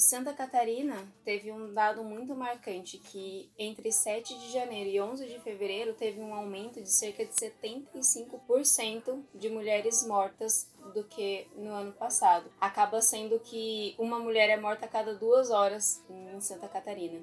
Santa 0.00 0.32
Catarina 0.32 1.06
teve 1.24 1.52
um 1.52 1.74
dado 1.74 2.02
muito 2.02 2.34
marcante 2.34 2.96
que 2.96 3.50
entre 3.58 3.92
7 3.92 4.38
de 4.38 4.50
janeiro 4.50 4.88
e 4.88 5.00
11 5.00 5.26
de 5.26 5.38
fevereiro 5.40 5.92
teve 5.92 6.20
um 6.20 6.34
aumento 6.34 6.82
de 6.82 6.90
cerca 6.90 7.22
de 7.24 7.32
75% 7.32 9.22
de 9.34 9.50
mulheres 9.50 10.06
mortas 10.06 10.72
do 10.94 11.04
que 11.04 11.46
no 11.54 11.70
ano 11.70 11.92
passado. 11.92 12.50
Acaba 12.58 13.02
sendo 13.02 13.38
que 13.40 13.94
uma 13.98 14.18
mulher 14.18 14.48
é 14.48 14.56
morta 14.56 14.86
a 14.86 14.88
cada 14.88 15.14
duas 15.14 15.50
horas 15.50 16.02
em 16.08 16.40
Santa 16.40 16.66
Catarina. 16.66 17.20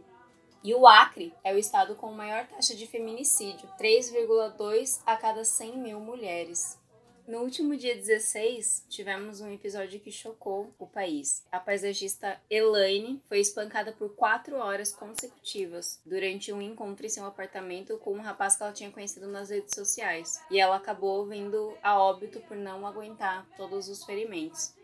E 0.64 0.76
o 0.76 0.86
Acre 0.86 1.34
é 1.44 1.54
o 1.54 1.58
estado 1.58 1.96
com 1.96 2.12
maior 2.12 2.46
taxa 2.46 2.76
de 2.76 2.86
feminicídio, 2.86 3.68
3,2 3.80 5.02
a 5.04 5.16
cada 5.18 5.44
100 5.44 5.78
mil 5.78 6.00
mulheres. 6.00 6.78
No 7.28 7.40
último 7.40 7.76
dia 7.76 7.94
16, 7.94 8.86
tivemos 8.88 9.42
um 9.42 9.52
episódio 9.52 10.00
que 10.00 10.10
chocou 10.10 10.74
o 10.80 10.88
país. 10.88 11.46
A 11.52 11.60
paisagista 11.60 12.40
Elaine 12.50 13.22
foi 13.28 13.42
espancada 13.42 13.92
por 13.92 14.16
quatro 14.16 14.56
horas 14.56 14.94
consecutivas 14.94 16.00
durante 16.06 16.54
um 16.54 16.62
encontro 16.62 17.06
em 17.06 17.10
seu 17.10 17.26
apartamento 17.26 17.98
com 17.98 18.14
um 18.14 18.22
rapaz 18.22 18.56
que 18.56 18.64
ela 18.64 18.72
tinha 18.72 18.90
conhecido 18.90 19.28
nas 19.28 19.50
redes 19.50 19.76
sociais. 19.76 20.42
E 20.50 20.58
ela 20.58 20.78
acabou 20.78 21.26
vindo 21.26 21.78
a 21.84 22.02
óbito 22.02 22.40
por 22.48 22.56
não 22.56 22.88
aguentar 22.88 23.46
todos 23.58 23.90
os 23.90 24.06
ferimentos. 24.06 24.77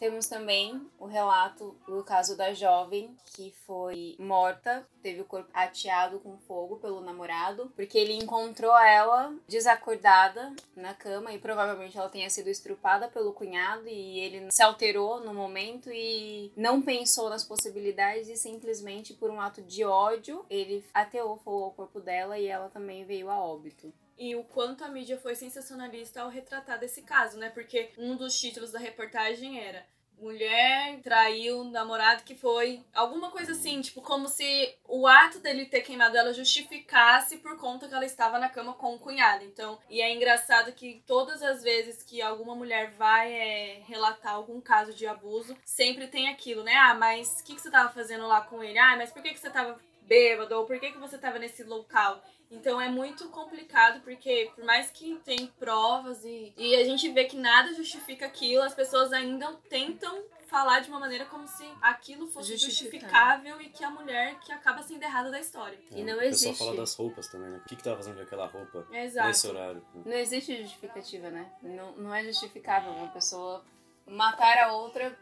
Temos 0.00 0.26
também 0.26 0.80
o 0.98 1.04
relato 1.04 1.76
do 1.86 2.02
caso 2.02 2.34
da 2.34 2.54
jovem 2.54 3.14
que 3.34 3.52
foi 3.66 4.16
morta, 4.18 4.88
teve 5.02 5.20
o 5.20 5.26
corpo 5.26 5.50
ateado 5.52 6.18
com 6.20 6.38
fogo 6.38 6.76
pelo 6.76 7.02
namorado, 7.02 7.70
porque 7.76 7.98
ele 7.98 8.14
encontrou 8.14 8.74
ela 8.78 9.30
desacordada 9.46 10.54
na 10.74 10.94
cama 10.94 11.34
e 11.34 11.38
provavelmente 11.38 11.98
ela 11.98 12.08
tenha 12.08 12.30
sido 12.30 12.48
estrupada 12.48 13.08
pelo 13.08 13.34
cunhado 13.34 13.86
e 13.88 14.20
ele 14.20 14.50
se 14.50 14.62
alterou 14.62 15.20
no 15.20 15.34
momento 15.34 15.90
e 15.92 16.50
não 16.56 16.80
pensou 16.80 17.28
nas 17.28 17.44
possibilidades 17.44 18.26
e 18.30 18.36
simplesmente 18.36 19.12
por 19.12 19.28
um 19.28 19.38
ato 19.38 19.60
de 19.60 19.84
ódio 19.84 20.46
ele 20.48 20.82
ateou 20.94 21.36
fogo 21.36 21.64
ao 21.64 21.72
corpo 21.72 22.00
dela 22.00 22.38
e 22.38 22.46
ela 22.46 22.70
também 22.70 23.04
veio 23.04 23.28
a 23.28 23.38
óbito 23.38 23.92
e 24.20 24.36
o 24.36 24.44
quanto 24.44 24.84
a 24.84 24.88
mídia 24.88 25.18
foi 25.18 25.34
sensacionalista 25.34 26.20
ao 26.20 26.28
retratar 26.28 26.78
desse 26.78 27.00
caso, 27.00 27.38
né? 27.38 27.48
Porque 27.48 27.90
um 27.96 28.14
dos 28.14 28.38
títulos 28.38 28.70
da 28.70 28.78
reportagem 28.78 29.58
era 29.58 29.82
mulher 30.20 31.00
traiu 31.02 31.60
um 31.60 31.70
namorado 31.70 32.22
que 32.24 32.34
foi 32.34 32.84
alguma 32.92 33.30
coisa 33.30 33.52
assim, 33.52 33.80
tipo, 33.80 34.02
como 34.02 34.28
se 34.28 34.76
o 34.86 35.06
ato 35.06 35.38
dele 35.38 35.64
ter 35.64 35.80
queimado 35.80 36.16
ela 36.16 36.34
justificasse 36.34 37.38
por 37.38 37.56
conta 37.56 37.88
que 37.88 37.94
ela 37.94 38.04
estava 38.04 38.38
na 38.38 38.50
cama 38.50 38.74
com 38.74 38.94
o 38.94 38.98
cunhado. 38.98 39.44
Então, 39.44 39.78
e 39.88 40.02
é 40.02 40.12
engraçado 40.14 40.72
que 40.72 41.02
todas 41.06 41.42
as 41.42 41.62
vezes 41.62 42.02
que 42.02 42.20
alguma 42.20 42.54
mulher 42.54 42.90
vai 42.98 43.32
é, 43.32 43.82
relatar 43.86 44.34
algum 44.34 44.60
caso 44.60 44.92
de 44.92 45.06
abuso, 45.06 45.56
sempre 45.64 46.06
tem 46.06 46.28
aquilo, 46.28 46.62
né? 46.62 46.74
Ah, 46.74 46.94
mas 46.94 47.40
o 47.40 47.44
que, 47.44 47.54
que 47.54 47.60
você 47.62 47.70
tava 47.70 47.90
fazendo 47.90 48.26
lá 48.26 48.42
com 48.42 48.62
ele? 48.62 48.78
Ah, 48.78 48.96
mas 48.98 49.10
por 49.10 49.22
que, 49.22 49.32
que 49.32 49.40
você 49.40 49.48
tava 49.48 49.80
bêbado? 50.02 50.54
Ou 50.56 50.66
por 50.66 50.78
que, 50.78 50.92
que 50.92 50.98
você 50.98 51.16
tava 51.16 51.38
nesse 51.38 51.62
local? 51.64 52.22
Então 52.50 52.80
é 52.80 52.88
muito 52.88 53.28
complicado 53.28 54.00
porque 54.02 54.50
por 54.54 54.64
mais 54.64 54.90
que 54.90 55.20
tem 55.24 55.46
provas 55.58 56.24
e, 56.24 56.52
e 56.56 56.74
a 56.74 56.84
gente 56.84 57.08
vê 57.10 57.24
que 57.24 57.36
nada 57.36 57.72
justifica 57.74 58.26
aquilo, 58.26 58.62
as 58.62 58.74
pessoas 58.74 59.12
ainda 59.12 59.52
tentam 59.68 60.24
falar 60.50 60.80
de 60.80 60.88
uma 60.88 60.98
maneira 60.98 61.24
como 61.26 61.46
se 61.46 61.64
aquilo 61.80 62.26
fosse 62.26 62.56
justificável 62.56 63.60
e 63.60 63.68
que 63.68 63.84
a 63.84 63.90
mulher 63.90 64.38
que 64.40 64.50
acaba 64.50 64.82
sendo 64.82 65.02
errada 65.02 65.30
da 65.30 65.38
história. 65.38 65.78
É, 65.92 66.00
e 66.00 66.02
não 66.02 66.20
existe. 66.20 66.48
O 66.48 66.50
pessoal 66.50 66.68
fala 66.70 66.80
das 66.80 66.94
roupas 66.96 67.28
também, 67.28 67.50
né? 67.50 67.60
O 67.64 67.68
que, 67.68 67.76
que 67.76 67.84
tava 67.84 67.96
fazendo 67.96 68.16
com 68.16 68.22
aquela 68.22 68.46
roupa 68.46 68.84
Exato. 68.92 69.28
nesse 69.28 69.46
horário? 69.46 69.82
Não 70.04 70.12
existe 70.12 70.60
justificativa, 70.60 71.30
né? 71.30 71.52
Não, 71.62 71.92
não 71.92 72.14
é 72.14 72.24
justificável 72.24 72.90
uma 72.90 73.08
pessoa 73.08 73.64
matar 74.06 74.58
a 74.58 74.72
outra 74.72 75.16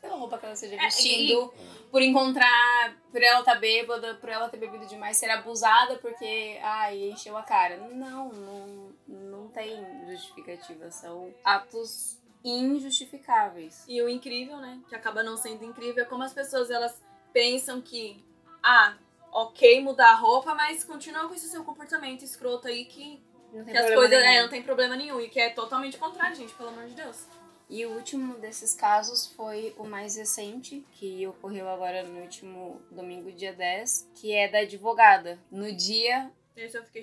pela 0.00 0.16
roupa 0.16 0.38
que 0.38 0.44
ela 0.46 0.54
esteja 0.54 0.76
vestindo, 0.76 1.52
É, 1.54 1.90
por 1.90 2.02
encontrar, 2.02 2.96
por 3.10 3.22
ela 3.22 3.40
estar 3.40 3.54
tá 3.54 3.60
bêbada, 3.60 4.14
por 4.14 4.28
ela 4.28 4.48
ter 4.48 4.56
bebido 4.56 4.86
demais, 4.86 5.16
ser 5.16 5.30
abusada 5.30 5.96
porque, 5.96 6.58
ai, 6.62 7.10
encheu 7.10 7.36
a 7.36 7.42
cara. 7.42 7.76
Não, 7.76 8.28
não, 8.32 8.92
não 9.06 9.48
tem 9.48 9.84
justificativa. 10.08 10.90
São 10.90 11.32
atos 11.44 12.18
injustificáveis. 12.44 13.84
E 13.86 14.00
o 14.02 14.08
incrível, 14.08 14.56
né, 14.56 14.80
que 14.88 14.94
acaba 14.94 15.22
não 15.22 15.36
sendo 15.36 15.64
incrível, 15.64 16.02
é 16.02 16.06
como 16.06 16.22
as 16.22 16.32
pessoas 16.32 16.70
elas 16.70 17.00
pensam 17.32 17.80
que, 17.80 18.24
ah, 18.62 18.96
ok 19.32 19.80
mudar 19.82 20.12
a 20.12 20.14
roupa, 20.14 20.54
mas 20.54 20.84
continua 20.84 21.28
com 21.28 21.34
esse 21.34 21.48
seu 21.48 21.62
comportamento 21.64 22.24
escroto 22.24 22.66
aí 22.66 22.84
que, 22.86 23.22
Não 23.52 23.64
tem 23.64 23.74
que 23.74 23.78
as 23.78 23.94
coisas 23.94 24.10
nenhum. 24.10 24.32
é, 24.32 24.42
não 24.42 24.48
tem 24.48 24.62
problema 24.62 24.96
nenhum 24.96 25.20
e 25.20 25.28
que 25.28 25.38
é 25.40 25.50
totalmente 25.50 25.98
contrário, 25.98 26.34
gente, 26.36 26.54
pelo 26.54 26.70
amor 26.70 26.86
de 26.86 26.94
Deus. 26.94 27.26
E 27.70 27.86
o 27.86 27.92
último 27.94 28.36
desses 28.38 28.74
casos 28.74 29.28
foi 29.28 29.72
o 29.78 29.84
mais 29.84 30.16
recente, 30.16 30.84
que 30.94 31.24
ocorreu 31.28 31.68
agora 31.68 32.02
no 32.02 32.20
último 32.20 32.82
domingo, 32.90 33.30
dia 33.30 33.52
10, 33.52 34.10
que 34.16 34.34
é 34.34 34.48
da 34.48 34.58
advogada. 34.58 35.38
No 35.52 35.72
dia. 35.72 36.32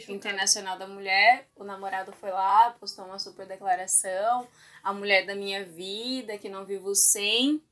Internacional 0.09 0.77
da 0.77 0.85
Mulher, 0.85 1.47
o 1.55 1.63
namorado 1.63 2.11
foi 2.11 2.31
lá, 2.31 2.71
postou 2.71 3.05
uma 3.05 3.17
super 3.17 3.47
declaração, 3.47 4.45
a 4.83 4.93
mulher 4.93 5.25
da 5.25 5.33
minha 5.33 5.63
vida, 5.63 6.37
que 6.37 6.49
não 6.49 6.65
vivo 6.65 6.93
sem. 6.93 7.63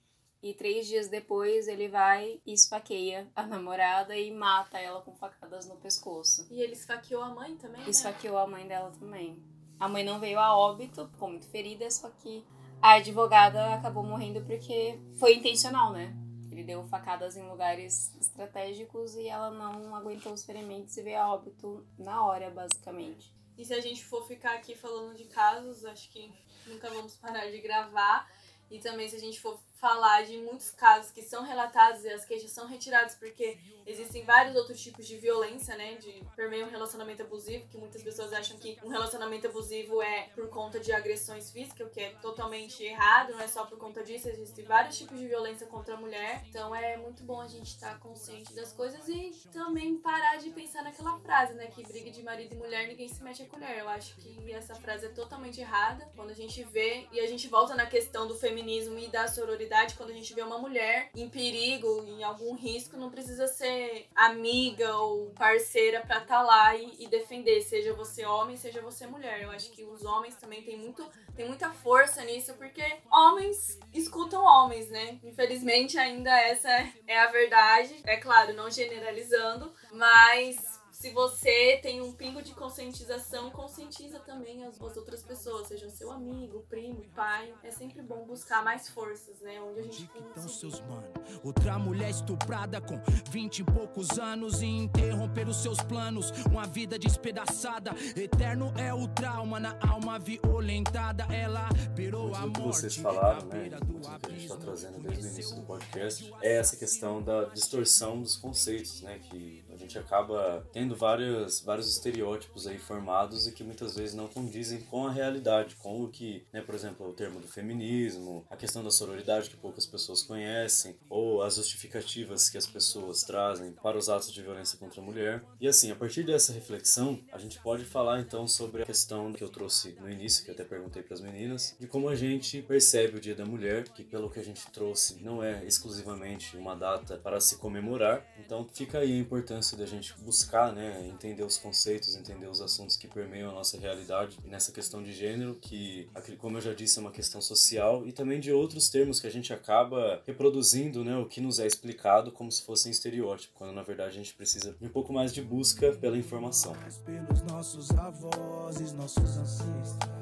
E 0.41 0.53
três 0.53 0.87
dias 0.87 1.09
depois 1.09 1.67
ele 1.67 1.89
vai 1.89 2.39
e 2.45 2.53
esfaqueia 2.53 3.27
a 3.35 3.43
namorada 3.43 4.15
e 4.15 4.31
mata 4.31 4.79
ela 4.79 5.01
com 5.01 5.13
facadas 5.15 5.67
no 5.67 5.75
pescoço. 5.75 6.47
E 6.49 6.61
ele 6.61 6.73
esfaqueou 6.73 7.21
a 7.21 7.29
mãe 7.29 7.57
também, 7.57 7.81
né? 7.81 7.89
Esfaqueou 7.89 8.37
a 8.37 8.47
mãe 8.47 8.65
dela 8.65 8.91
também. 8.97 9.37
A 9.77 9.89
mãe 9.89 10.03
não 10.03 10.19
veio 10.19 10.39
a 10.39 10.55
óbito, 10.55 11.07
ficou 11.09 11.29
muito 11.29 11.47
ferida, 11.47 11.91
só 11.91 12.09
que 12.09 12.45
a 12.85 12.97
advogada 12.97 13.73
acabou 13.73 14.03
morrendo 14.03 14.41
porque 14.41 14.99
foi 15.17 15.33
intencional, 15.33 15.91
né? 15.91 16.15
Ele 16.51 16.63
deu 16.63 16.83
facadas 16.83 17.35
em 17.35 17.41
lugares 17.41 18.15
estratégicos 18.21 19.15
e 19.15 19.27
ela 19.27 19.49
não 19.49 19.95
aguentou 19.95 20.31
os 20.31 20.45
ferimentos 20.45 20.95
e 20.95 21.01
veio 21.01 21.19
a 21.19 21.33
óbito 21.33 21.83
na 21.97 22.23
hora, 22.23 22.51
basicamente. 22.51 23.33
E 23.57 23.65
se 23.65 23.73
a 23.73 23.81
gente 23.81 24.05
for 24.05 24.27
ficar 24.27 24.53
aqui 24.53 24.75
falando 24.75 25.17
de 25.17 25.23
casos, 25.25 25.83
acho 25.83 26.11
que 26.11 26.31
nunca 26.67 26.87
vamos 26.91 27.17
parar 27.17 27.49
de 27.49 27.59
gravar. 27.59 28.31
E 28.69 28.77
também 28.77 29.09
se 29.09 29.15
a 29.15 29.19
gente 29.19 29.41
for 29.41 29.59
falar 29.85 30.23
de 30.23 30.39
muitos 30.39 30.71
casos 30.71 31.11
que 31.11 31.21
são 31.21 31.43
relatados 31.43 32.03
e 32.03 32.09
as 32.09 32.25
queixas 32.25 32.49
são 32.49 32.65
retiradas 32.65 33.13
porque 33.13 33.59
existem 33.85 34.25
vários 34.25 34.55
outros 34.55 34.81
tipos 34.81 35.05
de 35.05 35.15
violência, 35.17 35.77
né? 35.77 35.93
De 35.93 36.23
permeio 36.35 36.65
um 36.65 36.71
relacionamento 36.71 37.21
abusivo, 37.21 37.67
que 37.67 37.77
muitas 37.77 38.01
pessoas 38.01 38.33
acham 38.33 38.57
que 38.57 38.79
um 38.83 38.89
relacionamento 38.89 39.45
abusivo 39.45 40.01
é 40.01 40.29
por 40.33 40.49
conta 40.49 40.79
de 40.79 40.91
agressões 40.91 41.51
físicas, 41.51 41.85
o 41.85 41.91
que 41.91 42.01
é 42.01 42.09
totalmente 42.19 42.83
errado, 42.83 43.33
não 43.33 43.39
é 43.39 43.47
só 43.47 43.63
por 43.65 43.77
conta 43.77 44.03
disso, 44.03 44.27
existem 44.27 44.65
vários 44.65 44.97
tipos 44.97 45.19
de 45.19 45.27
violência 45.27 45.67
contra 45.67 45.93
a 45.93 45.97
mulher. 45.97 46.43
Então 46.49 46.75
é 46.75 46.97
muito 46.97 47.21
bom 47.21 47.39
a 47.39 47.47
gente 47.47 47.67
estar 47.67 47.99
consciente 47.99 48.55
das 48.55 48.73
coisas 48.73 49.07
e 49.07 49.31
também 49.51 49.97
parar 49.97 50.37
de 50.37 50.49
pensar 50.49 50.81
naquela 50.81 51.19
frase, 51.19 51.53
né? 51.53 51.67
Que 51.67 51.83
briga 51.83 52.09
de 52.09 52.23
marido 52.23 52.55
e 52.55 52.57
mulher, 52.57 52.87
ninguém 52.87 53.07
se 53.07 53.21
mete 53.21 53.43
a 53.43 53.45
colher. 53.45 53.77
Eu 53.77 53.89
acho 53.89 54.15
que 54.15 54.51
essa 54.51 54.73
frase 54.73 55.05
é 55.05 55.09
totalmente 55.09 55.61
errada. 55.61 56.09
Quando 56.15 56.31
a 56.31 56.35
gente 56.35 56.63
vê, 56.63 57.07
e 57.11 57.19
a 57.19 57.27
gente 57.27 57.47
volta 57.47 57.75
na 57.75 57.85
questão 57.85 58.27
do 58.27 58.33
feminismo 58.33 58.97
e 58.97 59.07
da 59.09 59.27
sororidade, 59.27 59.74
quando 59.95 60.11
a 60.11 60.13
gente 60.13 60.33
vê 60.33 60.41
uma 60.41 60.57
mulher 60.57 61.09
em 61.15 61.29
perigo, 61.29 62.03
em 62.07 62.23
algum 62.23 62.55
risco, 62.55 62.97
não 62.97 63.09
precisa 63.09 63.47
ser 63.47 64.07
amiga 64.15 64.95
ou 64.97 65.31
parceira 65.31 66.01
pra 66.01 66.17
estar 66.17 66.37
tá 66.37 66.41
lá 66.41 66.75
e, 66.75 67.03
e 67.03 67.07
defender, 67.07 67.61
seja 67.61 67.93
você 67.93 68.25
homem, 68.25 68.55
seja 68.55 68.81
você 68.81 69.05
mulher. 69.07 69.41
Eu 69.41 69.51
acho 69.51 69.71
que 69.71 69.83
os 69.83 70.03
homens 70.03 70.35
também 70.35 70.61
têm 70.63 70.77
muito 70.77 71.05
tem 71.35 71.47
muita 71.47 71.69
força 71.69 72.23
nisso, 72.23 72.53
porque 72.53 72.81
homens 73.11 73.77
escutam 73.93 74.41
homens, 74.41 74.89
né? 74.89 75.19
Infelizmente, 75.21 75.97
ainda 75.97 76.31
essa 76.31 76.69
é 77.05 77.19
a 77.19 77.27
verdade. 77.27 78.01
É 78.05 78.17
claro, 78.17 78.53
não 78.53 78.71
generalizando, 78.71 79.73
mas 79.91 80.74
se 80.95 81.11
você 81.11 81.77
tem 81.83 82.01
um 82.01 82.13
pingo 82.13 82.41
de 82.41 82.53
conscientização, 82.53 83.51
conscientiza 83.51 84.17
também 84.19 84.63
as, 84.63 84.81
as 84.81 84.95
outras 84.95 85.21
pessoas, 85.21 85.67
seja 85.67 85.89
seu 85.89 86.09
amigo, 86.09 86.65
primo, 86.69 87.03
pai. 87.13 87.53
É 87.63 87.69
sempre 87.69 88.01
bom 88.01 88.25
buscar 88.25 88.63
mais 88.63 88.87
forças, 88.87 89.41
né? 89.41 89.61
Onde 89.61 89.81
a 89.81 89.83
gente 89.83 90.09
Onde 90.15 90.27
estão 90.29 90.47
seus 90.47 90.79
mano? 90.81 91.05
Outra 91.43 91.77
mulher 91.77 92.09
estuprada 92.09 92.79
com 92.79 92.97
vinte 93.29 93.59
e 93.59 93.63
poucos 93.65 94.17
anos 94.17 94.61
e 94.61 94.67
interromper 94.67 95.49
os 95.49 95.57
seus 95.57 95.79
planos. 95.79 96.31
Uma 96.49 96.65
vida 96.65 96.97
despedaçada, 96.97 97.91
eterno 98.15 98.73
é 98.77 98.93
o 98.93 99.05
trauma 99.09 99.59
na 99.59 99.77
alma 99.85 100.17
violentada. 100.17 101.25
Ela 101.25 101.67
virou 101.93 102.33
a 102.33 102.41
Muito 102.41 102.53
que 102.53 102.61
morte. 102.61 102.79
vocês 102.79 102.95
falaram, 102.95 103.45
né? 103.47 103.69
Muito 103.85 104.19
que 104.21 104.27
a 104.27 104.29
gente 104.29 104.43
está 104.45 104.57
trazendo 104.57 104.99
desde 105.01 105.27
o 105.27 105.29
início 105.29 105.55
do 105.57 105.63
podcast 105.63 106.33
é 106.41 106.55
essa 106.57 106.77
questão 106.77 107.21
da 107.21 107.45
distorção 107.45 108.21
dos 108.21 108.37
conceitos, 108.37 109.01
né? 109.01 109.19
Que 109.19 109.64
a 109.75 109.77
gente 109.77 109.97
acaba 109.99 110.65
tendo 110.71 110.95
vários, 110.95 111.61
vários 111.61 111.89
estereótipos 111.89 112.65
aí 112.65 112.77
formados 112.77 113.47
e 113.47 113.51
que 113.51 113.63
muitas 113.63 113.95
vezes 113.95 114.15
não 114.15 114.27
condizem 114.27 114.81
com 114.81 115.05
a 115.05 115.11
realidade, 115.11 115.75
com 115.75 116.03
o 116.03 116.07
que, 116.07 116.45
né, 116.51 116.61
por 116.61 116.73
exemplo, 116.73 117.07
o 117.07 117.13
termo 117.13 117.39
do 117.39 117.47
feminismo, 117.47 118.45
a 118.49 118.55
questão 118.55 118.83
da 118.83 118.91
sororidade 118.91 119.49
que 119.49 119.57
poucas 119.57 119.85
pessoas 119.85 120.21
conhecem, 120.23 120.95
ou 121.09 121.41
as 121.41 121.55
justificativas 121.55 122.49
que 122.49 122.57
as 122.57 122.65
pessoas 122.65 123.23
trazem 123.23 123.73
para 123.73 123.97
os 123.97 124.09
atos 124.09 124.31
de 124.31 124.41
violência 124.41 124.77
contra 124.77 125.01
a 125.01 125.03
mulher. 125.03 125.43
E 125.59 125.67
assim, 125.67 125.91
a 125.91 125.95
partir 125.95 126.23
dessa 126.23 126.53
reflexão, 126.53 127.19
a 127.31 127.37
gente 127.37 127.59
pode 127.59 127.83
falar 127.85 128.21
então 128.21 128.47
sobre 128.47 128.83
a 128.83 128.85
questão 128.85 129.33
que 129.33 129.43
eu 129.43 129.49
trouxe 129.49 129.95
no 129.99 130.09
início, 130.09 130.45
que 130.45 130.51
até 130.51 130.63
perguntei 130.63 131.03
para 131.03 131.13
as 131.13 131.21
meninas, 131.21 131.75
de 131.79 131.87
como 131.87 132.07
a 132.07 132.15
gente 132.15 132.61
percebe 132.61 133.17
o 133.17 133.21
Dia 133.21 133.35
da 133.35 133.45
Mulher, 133.45 133.89
que 133.89 134.03
pelo 134.03 134.29
que 134.29 134.39
a 134.39 134.43
gente 134.43 134.65
trouxe 134.71 135.21
não 135.21 135.43
é 135.43 135.65
exclusivamente 135.65 136.55
uma 136.57 136.75
data 136.75 137.17
para 137.17 137.39
se 137.39 137.57
comemorar. 137.57 138.25
Então 138.39 138.67
fica 138.73 138.99
aí 138.99 139.13
a 139.13 139.17
importância 139.17 139.64
da 139.73 139.85
gente 139.85 140.13
buscar, 140.19 140.73
né, 140.73 141.07
entender 141.07 141.43
os 141.43 141.57
conceitos, 141.57 142.15
entender 142.15 142.47
os 142.47 142.59
assuntos 142.59 142.97
que 142.97 143.07
permeiam 143.07 143.49
a 143.49 143.53
nossa 143.53 143.79
realidade 143.79 144.37
nessa 144.43 144.73
questão 144.73 145.01
de 145.01 145.13
gênero, 145.13 145.55
que, 145.55 146.09
como 146.37 146.57
eu 146.57 146.61
já 146.61 146.73
disse, 146.73 146.99
é 146.99 147.01
uma 147.01 147.11
questão 147.11 147.41
social, 147.41 148.05
e 148.05 148.11
também 148.11 148.41
de 148.41 148.51
outros 148.51 148.89
termos 148.89 149.21
que 149.21 149.27
a 149.27 149.31
gente 149.31 149.53
acaba 149.53 150.21
reproduzindo, 150.27 151.05
né, 151.05 151.15
o 151.17 151.25
que 151.25 151.39
nos 151.39 151.59
é 151.59 151.65
explicado 151.65 152.31
como 152.31 152.51
se 152.51 152.63
fosse 152.63 152.89
um 152.89 152.91
estereótipo, 152.91 153.53
quando 153.55 153.71
na 153.71 153.83
verdade 153.83 154.09
a 154.09 154.13
gente 154.13 154.33
precisa 154.33 154.73
de 154.73 154.85
um 154.85 154.89
pouco 154.89 155.13
mais 155.13 155.33
de 155.33 155.41
busca 155.41 155.93
pela 155.93 156.17
informação. 156.17 156.75
Pelos 157.05 157.41
nossos 157.43 157.89
avós 157.91 158.81
e 158.81 158.93
nossos 158.93 159.37
ancestrais. 159.37 160.15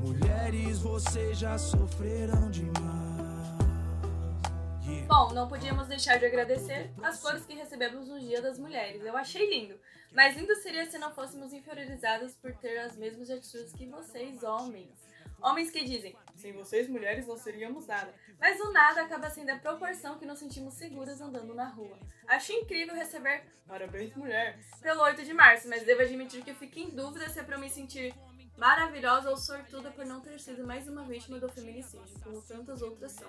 Mulheres, 0.00 0.80
vocês 0.80 1.38
já 1.38 1.56
sofreram 1.56 2.50
demais. 2.50 3.01
Bom, 5.14 5.30
não 5.34 5.46
podíamos 5.46 5.88
deixar 5.88 6.18
de 6.18 6.24
agradecer 6.24 6.90
as 7.02 7.20
flores 7.20 7.44
que 7.44 7.52
recebemos 7.52 8.08
no 8.08 8.18
Dia 8.18 8.40
das 8.40 8.58
Mulheres. 8.58 9.04
Eu 9.04 9.14
achei 9.14 9.46
lindo. 9.46 9.78
Mas 10.10 10.34
lindo 10.34 10.56
seria 10.56 10.90
se 10.90 10.96
não 10.96 11.12
fôssemos 11.12 11.52
inferiorizadas 11.52 12.34
por 12.34 12.50
ter 12.54 12.78
as 12.78 12.96
mesmas 12.96 13.28
atitudes 13.28 13.74
que 13.74 13.84
vocês, 13.84 14.42
homens. 14.42 14.88
Homens 15.42 15.70
que 15.70 15.84
dizem, 15.84 16.16
sem 16.34 16.54
vocês 16.54 16.88
mulheres 16.88 17.26
não 17.26 17.36
seríamos 17.36 17.86
nada. 17.86 18.10
Mas 18.40 18.58
o 18.58 18.72
nada 18.72 19.02
acaba 19.02 19.28
sendo 19.28 19.50
a 19.50 19.58
proporção 19.58 20.18
que 20.18 20.24
nos 20.24 20.38
sentimos 20.38 20.72
seguras 20.74 21.20
andando 21.20 21.54
na 21.54 21.66
rua. 21.68 21.98
Acho 22.26 22.52
incrível 22.52 22.94
receber 22.94 23.44
parabéns 23.68 24.16
mulher 24.16 24.58
pelo 24.80 25.02
8 25.02 25.24
de 25.24 25.34
março, 25.34 25.68
mas 25.68 25.82
devo 25.82 26.00
admitir 26.00 26.42
que 26.42 26.54
fico 26.54 26.78
em 26.78 26.88
dúvida 26.88 27.28
se 27.28 27.38
é 27.38 27.42
pra 27.42 27.56
eu 27.56 27.60
me 27.60 27.68
sentir 27.68 28.14
maravilhosa 28.56 29.30
ou 29.30 29.36
sortuda 29.36 29.90
por 29.90 30.04
não 30.04 30.20
ter 30.20 30.38
sido 30.38 30.66
mais 30.66 30.88
uma 30.88 31.04
vítima 31.04 31.38
do 31.38 31.48
feminicídio, 31.48 32.18
como 32.22 32.40
tantas 32.42 32.82
outras 32.82 33.12
são. 33.12 33.28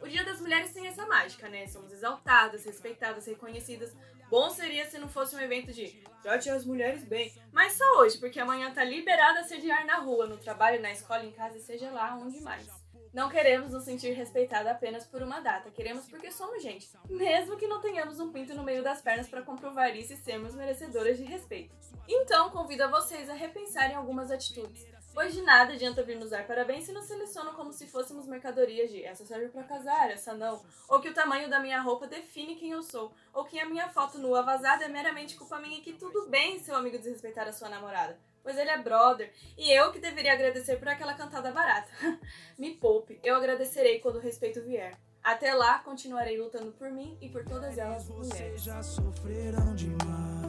O 0.00 0.08
Dia 0.08 0.24
das 0.24 0.40
Mulheres 0.40 0.72
tem 0.72 0.86
essa 0.86 1.06
mágica, 1.06 1.48
né? 1.48 1.66
Somos 1.66 1.92
exaltadas, 1.92 2.64
respeitadas, 2.64 3.26
reconhecidas. 3.26 3.92
Bom 4.28 4.50
seria 4.50 4.88
se 4.88 4.98
não 4.98 5.08
fosse 5.08 5.36
um 5.36 5.40
evento 5.40 5.72
de 5.72 6.02
trate 6.22 6.50
as 6.50 6.64
mulheres 6.64 7.04
bem. 7.04 7.32
Mas 7.52 7.74
só 7.74 7.98
hoje, 7.98 8.18
porque 8.18 8.40
amanhã 8.40 8.72
tá 8.72 8.82
liberada 8.82 9.40
a 9.40 9.44
sediar 9.44 9.86
na 9.86 9.98
rua, 9.98 10.26
no 10.26 10.38
trabalho, 10.38 10.82
na 10.82 10.90
escola, 10.90 11.24
em 11.24 11.32
casa 11.32 11.58
seja 11.60 11.90
lá 11.90 12.16
onde 12.16 12.40
mais. 12.40 12.83
Não 13.14 13.28
queremos 13.28 13.70
nos 13.70 13.84
sentir 13.84 14.10
respeitada 14.10 14.72
apenas 14.72 15.06
por 15.06 15.22
uma 15.22 15.38
data, 15.38 15.70
queremos 15.70 16.04
porque 16.04 16.32
somos 16.32 16.60
gente, 16.60 16.90
mesmo 17.08 17.56
que 17.56 17.68
não 17.68 17.80
tenhamos 17.80 18.18
um 18.18 18.32
pinto 18.32 18.52
no 18.54 18.64
meio 18.64 18.82
das 18.82 19.00
pernas 19.00 19.28
para 19.28 19.40
comprovar 19.40 19.96
isso 19.96 20.14
e 20.14 20.16
sermos 20.16 20.52
merecedoras 20.52 21.16
de 21.16 21.22
respeito. 21.22 21.72
Então, 22.08 22.50
convido 22.50 22.82
a 22.82 22.88
vocês 22.88 23.30
a 23.30 23.34
repensarem 23.34 23.94
algumas 23.94 24.32
atitudes, 24.32 24.84
pois 25.14 25.32
de 25.32 25.42
nada 25.42 25.74
adianta 25.74 26.02
vir 26.02 26.16
nos 26.16 26.30
dar 26.30 26.44
parabéns 26.44 26.86
se 26.86 26.92
nos 26.92 27.04
selecionam 27.04 27.54
como 27.54 27.72
se 27.72 27.86
fôssemos 27.86 28.26
mercadorias 28.26 28.90
de 28.90 29.04
essa 29.04 29.24
serve 29.24 29.46
para 29.46 29.62
casar, 29.62 30.10
essa 30.10 30.34
não, 30.34 30.60
ou 30.88 31.00
que 31.00 31.08
o 31.08 31.14
tamanho 31.14 31.48
da 31.48 31.60
minha 31.60 31.80
roupa 31.80 32.08
define 32.08 32.56
quem 32.56 32.72
eu 32.72 32.82
sou, 32.82 33.14
ou 33.32 33.44
que 33.44 33.60
a 33.60 33.64
minha 33.64 33.88
foto 33.90 34.18
nua 34.18 34.42
vazada 34.42 34.86
é 34.86 34.88
meramente 34.88 35.36
culpa 35.36 35.60
minha 35.60 35.78
e 35.78 35.82
que 35.82 35.92
tudo 35.92 36.26
bem 36.28 36.58
seu 36.58 36.74
amigo 36.74 36.98
desrespeitar 36.98 37.46
a 37.46 37.52
sua 37.52 37.68
namorada 37.68 38.18
pois 38.44 38.56
ele 38.56 38.70
é 38.70 38.78
brother, 38.78 39.32
e 39.58 39.72
eu 39.72 39.90
que 39.90 39.98
deveria 39.98 40.34
agradecer 40.34 40.76
por 40.76 40.86
aquela 40.86 41.14
cantada 41.14 41.50
barata. 41.50 41.90
Me 42.56 42.72
poupe, 42.72 43.18
eu 43.24 43.34
agradecerei 43.34 43.98
quando 43.98 44.16
o 44.16 44.20
respeito 44.20 44.62
vier. 44.62 44.96
Até 45.22 45.54
lá, 45.54 45.78
continuarei 45.78 46.36
lutando 46.38 46.70
por 46.72 46.90
mim 46.90 47.16
e 47.20 47.30
por 47.30 47.44
todas 47.46 47.78
elas 47.78 48.06
Vocês 48.06 48.28
mulheres. 48.28 48.62
já 48.62 48.82
sofreram 48.82 49.74
demais. 49.74 50.44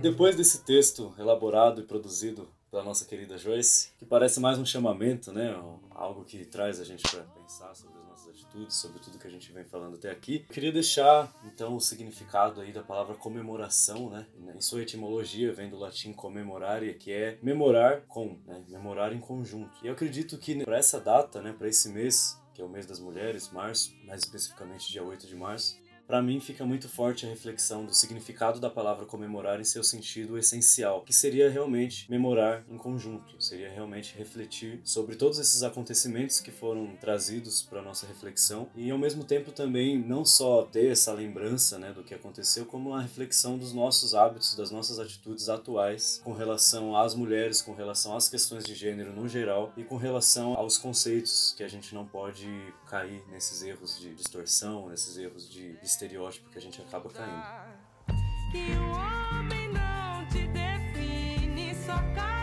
Depois 0.00 0.34
desse 0.36 0.64
texto 0.64 1.14
elaborado 1.18 1.82
e 1.82 1.84
produzido 1.84 2.48
pela 2.70 2.82
nossa 2.82 3.04
querida 3.04 3.36
Joyce, 3.36 3.92
que 3.98 4.06
parece 4.06 4.40
mais 4.40 4.56
um 4.58 4.64
chamamento, 4.64 5.32
né? 5.32 5.54
Algo 5.90 6.24
que 6.24 6.46
traz 6.46 6.80
a 6.80 6.84
gente 6.84 7.02
para 7.02 7.24
pensar 7.24 7.74
sobre 7.74 7.97
atitudes, 8.58 8.76
sobre 8.76 8.98
tudo 8.98 9.18
que 9.18 9.26
a 9.26 9.30
gente 9.30 9.52
vem 9.52 9.64
falando 9.64 9.94
até 9.94 10.10
aqui. 10.10 10.44
Eu 10.48 10.54
queria 10.54 10.72
deixar 10.72 11.32
então 11.44 11.76
o 11.76 11.80
significado 11.80 12.60
aí 12.60 12.72
da 12.72 12.82
palavra 12.82 13.14
comemoração, 13.14 14.10
né? 14.10 14.26
Em 14.54 14.60
sua 14.60 14.82
etimologia 14.82 15.52
vem 15.52 15.70
do 15.70 15.78
latim 15.78 16.12
comemorare, 16.12 16.94
que 16.94 17.12
é 17.12 17.38
memorar 17.42 18.02
com, 18.02 18.38
né? 18.46 18.62
Memorar 18.68 19.12
em 19.12 19.20
conjunto. 19.20 19.78
E 19.82 19.86
eu 19.86 19.92
acredito 19.92 20.36
que 20.38 20.64
para 20.64 20.78
essa 20.78 21.00
data, 21.00 21.40
né, 21.40 21.54
para 21.56 21.68
esse 21.68 21.88
mês, 21.90 22.38
que 22.54 22.60
é 22.60 22.64
o 22.64 22.68
mês 22.68 22.86
das 22.86 22.98
mulheres, 22.98 23.50
março, 23.50 23.94
mais 24.04 24.22
especificamente 24.22 24.90
dia 24.90 25.02
8 25.02 25.26
de 25.26 25.36
março, 25.36 25.78
para 26.08 26.22
mim 26.22 26.40
fica 26.40 26.64
muito 26.64 26.88
forte 26.88 27.26
a 27.26 27.28
reflexão 27.28 27.84
do 27.84 27.92
significado 27.94 28.58
da 28.58 28.70
palavra 28.70 29.04
comemorar 29.04 29.60
em 29.60 29.64
seu 29.64 29.84
sentido 29.84 30.38
essencial, 30.38 31.02
que 31.02 31.12
seria 31.12 31.50
realmente 31.50 32.10
memorar 32.10 32.64
em 32.70 32.78
conjunto, 32.78 33.34
seria 33.38 33.70
realmente 33.70 34.16
refletir 34.16 34.80
sobre 34.82 35.16
todos 35.16 35.38
esses 35.38 35.62
acontecimentos 35.62 36.40
que 36.40 36.50
foram 36.50 36.96
trazidos 36.96 37.60
para 37.60 37.82
nossa 37.82 38.06
reflexão 38.06 38.70
e 38.74 38.90
ao 38.90 38.96
mesmo 38.96 39.22
tempo 39.22 39.52
também 39.52 39.98
não 39.98 40.24
só 40.24 40.62
ter 40.62 40.90
essa 40.90 41.12
lembrança, 41.12 41.78
né, 41.78 41.92
do 41.92 42.02
que 42.02 42.14
aconteceu, 42.14 42.64
como 42.64 42.94
a 42.94 43.02
reflexão 43.02 43.58
dos 43.58 43.74
nossos 43.74 44.14
hábitos, 44.14 44.56
das 44.56 44.70
nossas 44.70 44.98
atitudes 44.98 45.50
atuais 45.50 46.22
com 46.24 46.32
relação 46.32 46.96
às 46.96 47.14
mulheres, 47.14 47.60
com 47.60 47.74
relação 47.74 48.16
às 48.16 48.30
questões 48.30 48.64
de 48.64 48.74
gênero 48.74 49.12
no 49.12 49.28
geral 49.28 49.74
e 49.76 49.84
com 49.84 49.98
relação 49.98 50.54
aos 50.54 50.78
conceitos 50.78 51.52
que 51.54 51.62
a 51.62 51.68
gente 51.68 51.94
não 51.94 52.06
pode 52.06 52.48
cair 52.86 53.22
nesses 53.30 53.62
erros 53.62 54.00
de 54.00 54.14
distorção, 54.14 54.88
nesses 54.88 55.18
erros 55.18 55.46
de, 55.50 55.76
estereótipo 55.98 56.48
que 56.50 56.58
a 56.58 56.60
gente 56.60 56.80
acaba 56.80 57.10
caindo. 57.10 57.42
Que 58.52 58.70
o 58.76 58.90
homem 58.92 59.68
não 59.72 60.24
te 60.28 60.46
define, 60.46 61.74
sua 61.74 62.00
casa 62.14 62.37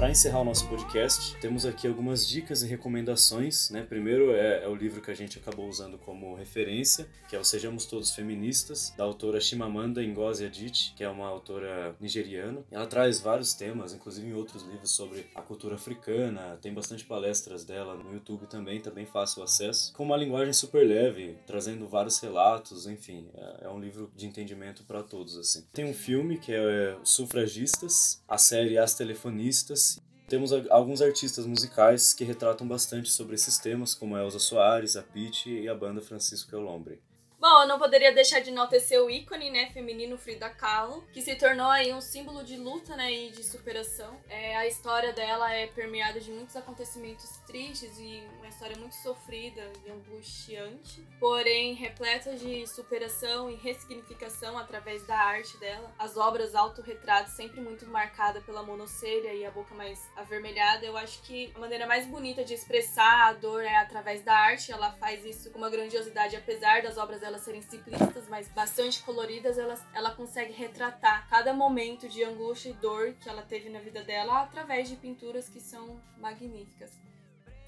Para 0.00 0.10
encerrar 0.10 0.40
o 0.40 0.44
nosso 0.44 0.66
podcast, 0.66 1.36
temos 1.42 1.66
aqui 1.66 1.86
algumas 1.86 2.26
dicas 2.26 2.62
e 2.62 2.66
recomendações. 2.66 3.68
Né? 3.68 3.82
Primeiro 3.82 4.32
é, 4.34 4.64
é, 4.64 4.66
o 4.66 4.74
livro 4.74 5.02
que 5.02 5.10
a 5.10 5.14
gente 5.14 5.38
acabou 5.38 5.68
usando 5.68 5.98
como 5.98 6.34
referência, 6.34 7.06
que 7.28 7.36
é 7.36 7.38
o 7.38 7.44
Sejamos 7.44 7.84
Todos 7.84 8.10
Feministas, 8.10 8.94
da 8.96 9.04
autora 9.04 9.38
Chimamanda 9.42 10.02
Ngozi 10.02 10.46
Adichie, 10.46 10.94
que 10.96 11.04
é 11.04 11.08
uma 11.10 11.26
autora 11.26 11.94
nigeriana. 12.00 12.64
Ela 12.70 12.86
traz 12.86 13.20
vários 13.20 13.52
temas, 13.52 13.92
inclusive 13.92 14.26
em 14.26 14.32
outros 14.32 14.62
livros 14.62 14.90
sobre 14.90 15.26
a 15.34 15.42
cultura 15.42 15.74
africana. 15.74 16.58
Tem 16.62 16.72
bastante 16.72 17.04
palestras 17.04 17.66
dela 17.66 17.94
no 17.94 18.14
YouTube 18.14 18.46
também, 18.46 18.80
também 18.80 19.04
fácil 19.04 19.42
acesso. 19.42 19.92
Com 19.92 20.04
uma 20.04 20.16
linguagem 20.16 20.54
super 20.54 20.82
leve, 20.82 21.36
trazendo 21.46 21.86
vários 21.86 22.18
relatos, 22.20 22.86
enfim, 22.86 23.28
é, 23.34 23.66
é 23.66 23.68
um 23.68 23.78
livro 23.78 24.10
de 24.16 24.26
entendimento 24.26 24.82
para 24.84 25.02
todos 25.02 25.36
assim. 25.36 25.62
Tem 25.74 25.84
um 25.84 25.92
filme 25.92 26.38
que 26.38 26.54
é 26.54 26.96
Sufragistas, 27.04 28.22
a 28.26 28.38
série 28.38 28.78
As 28.78 28.94
Telefonistas 28.94 29.89
temos 30.30 30.52
alguns 30.70 31.02
artistas 31.02 31.44
musicais 31.44 32.14
que 32.14 32.22
retratam 32.22 32.66
bastante 32.66 33.10
sobre 33.10 33.34
esses 33.34 33.58
temas, 33.58 33.96
como 33.96 34.14
a 34.14 34.22
Elza 34.22 34.38
Soares, 34.38 34.94
a 34.94 35.02
Pitty 35.02 35.62
e 35.62 35.68
a 35.68 35.74
banda 35.74 36.00
Francisco 36.00 36.54
Elombre. 36.54 37.02
Bom, 37.40 37.62
eu 37.62 37.66
não 37.66 37.78
poderia 37.78 38.12
deixar 38.12 38.40
de 38.40 38.50
enaltecer 38.50 39.02
o 39.02 39.08
ícone, 39.08 39.50
né, 39.50 39.70
feminino 39.72 40.18
Frida 40.18 40.50
Kahlo, 40.50 41.02
que 41.10 41.22
se 41.22 41.34
tornou 41.36 41.70
aí 41.70 41.90
um 41.90 42.00
símbolo 42.02 42.44
de 42.44 42.58
luta, 42.58 42.94
né, 42.94 43.10
e 43.10 43.30
de 43.30 43.42
superação. 43.42 44.20
É, 44.28 44.54
a 44.58 44.66
história 44.66 45.10
dela 45.14 45.50
é 45.50 45.66
permeada 45.68 46.20
de 46.20 46.30
muitos 46.30 46.54
acontecimentos 46.54 47.38
tristes 47.46 47.98
e 47.98 48.22
uma 48.36 48.46
história 48.46 48.76
muito 48.76 48.94
sofrida 48.96 49.62
e 49.86 49.90
angustiante, 49.90 51.02
porém 51.18 51.72
repleta 51.72 52.36
de 52.36 52.66
superação 52.66 53.48
e 53.48 53.54
ressignificação 53.54 54.58
através 54.58 55.06
da 55.06 55.16
arte 55.18 55.56
dela. 55.56 55.90
As 55.98 56.18
obras 56.18 56.54
autorretratos 56.54 57.32
sempre 57.32 57.58
muito 57.62 57.86
marcada 57.86 58.42
pela 58.42 58.62
monocelha 58.62 59.32
e 59.32 59.46
a 59.46 59.50
boca 59.50 59.74
mais 59.74 59.98
avermelhada. 60.14 60.84
Eu 60.84 60.94
acho 60.94 61.22
que 61.22 61.50
a 61.56 61.58
maneira 61.58 61.86
mais 61.86 62.06
bonita 62.06 62.44
de 62.44 62.52
expressar 62.52 63.28
a 63.28 63.32
dor 63.32 63.64
é 63.64 63.78
através 63.78 64.22
da 64.22 64.34
arte. 64.34 64.70
Ela 64.70 64.92
faz 64.92 65.24
isso 65.24 65.50
com 65.50 65.56
uma 65.56 65.70
grandiosidade, 65.70 66.36
apesar 66.36 66.82
das 66.82 66.98
obras 66.98 67.18
dela 67.18 67.29
elas 67.30 67.42
serem 67.42 67.62
simplistas, 67.62 68.28
mas 68.28 68.48
bastante 68.48 69.02
coloridas, 69.02 69.56
ela, 69.56 69.74
ela 69.94 70.10
consegue 70.14 70.52
retratar 70.52 71.28
cada 71.28 71.54
momento 71.54 72.08
de 72.08 72.22
angústia 72.24 72.70
e 72.70 72.74
dor 72.74 73.14
que 73.14 73.28
ela 73.28 73.42
teve 73.42 73.70
na 73.70 73.78
vida 73.78 74.02
dela 74.02 74.42
através 74.42 74.88
de 74.88 74.96
pinturas 74.96 75.48
que 75.48 75.60
são 75.60 76.00
magníficas. 76.18 76.90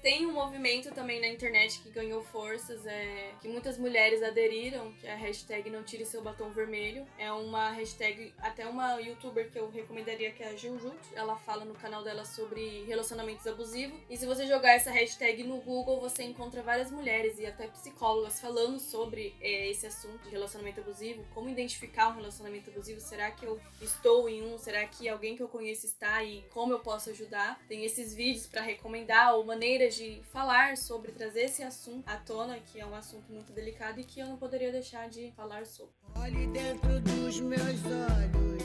Tem 0.03 0.25
um 0.25 0.33
movimento 0.33 0.91
também 0.91 1.21
na 1.21 1.29
internet 1.29 1.79
que 1.79 1.89
ganhou 1.89 2.21
forças, 2.21 2.85
é, 2.85 3.31
que 3.41 3.47
muitas 3.47 3.77
mulheres 3.77 4.21
aderiram, 4.21 4.91
que 4.99 5.07
é 5.07 5.13
a 5.13 5.15
hashtag 5.15 5.69
Não 5.69 5.81
Tire 5.81 6.05
Seu 6.05 6.21
Batom 6.21 6.49
Vermelho. 6.49 7.07
É 7.17 7.31
uma 7.31 7.71
hashtag, 7.71 8.33
até 8.37 8.67
uma 8.67 8.99
youtuber 8.99 9.49
que 9.49 9.57
eu 9.57 9.69
recomendaria 9.69 10.31
que 10.31 10.43
é 10.43 10.49
a 10.49 10.55
Juju. 10.57 10.93
Ela 11.15 11.37
fala 11.37 11.63
no 11.63 11.73
canal 11.73 12.03
dela 12.03 12.25
sobre 12.25 12.83
relacionamentos 12.83 13.47
abusivos. 13.47 13.97
E 14.09 14.17
se 14.17 14.25
você 14.25 14.45
jogar 14.45 14.73
essa 14.73 14.91
hashtag 14.91 15.41
no 15.45 15.61
Google, 15.61 16.01
você 16.01 16.23
encontra 16.23 16.61
várias 16.61 16.91
mulheres 16.91 17.39
e 17.39 17.45
até 17.45 17.67
psicólogas 17.67 18.41
falando 18.41 18.81
sobre 18.81 19.33
é, 19.39 19.69
esse 19.69 19.87
assunto 19.87 20.21
de 20.23 20.31
relacionamento 20.31 20.81
abusivo. 20.81 21.25
Como 21.33 21.47
identificar 21.47 22.09
um 22.09 22.15
relacionamento 22.15 22.69
abusivo? 22.69 22.99
Será 22.99 23.31
que 23.31 23.45
eu 23.45 23.57
estou 23.81 24.27
em 24.27 24.43
um? 24.43 24.57
Será 24.57 24.85
que 24.85 25.07
alguém 25.07 25.37
que 25.37 25.41
eu 25.41 25.47
conheço 25.47 25.85
está 25.85 26.21
e 26.25 26.41
como 26.49 26.73
eu 26.73 26.79
posso 26.79 27.09
ajudar? 27.09 27.57
Tem 27.69 27.85
esses 27.85 28.13
vídeos 28.13 28.47
para 28.47 28.61
recomendar 28.61 29.35
ou 29.35 29.45
maneiras 29.45 29.92
de 29.95 30.21
falar 30.31 30.77
sobre, 30.77 31.11
trazer 31.11 31.41
esse 31.41 31.63
assunto 31.63 32.07
à 32.07 32.17
tona, 32.17 32.59
que 32.59 32.79
é 32.79 32.85
um 32.85 32.95
assunto 32.95 33.31
muito 33.31 33.51
delicado 33.53 33.99
e 33.99 34.03
que 34.03 34.19
eu 34.19 34.27
não 34.27 34.37
poderia 34.37 34.71
deixar 34.71 35.09
de 35.09 35.31
falar 35.31 35.65
sobre. 35.65 35.93
Olhe 36.15 36.47
dentro 36.47 36.99
dos 37.01 37.39
meus 37.39 37.61
olhos, 37.63 38.63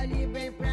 olhe 0.00 0.26
bem 0.26 0.52
pra 0.52 0.71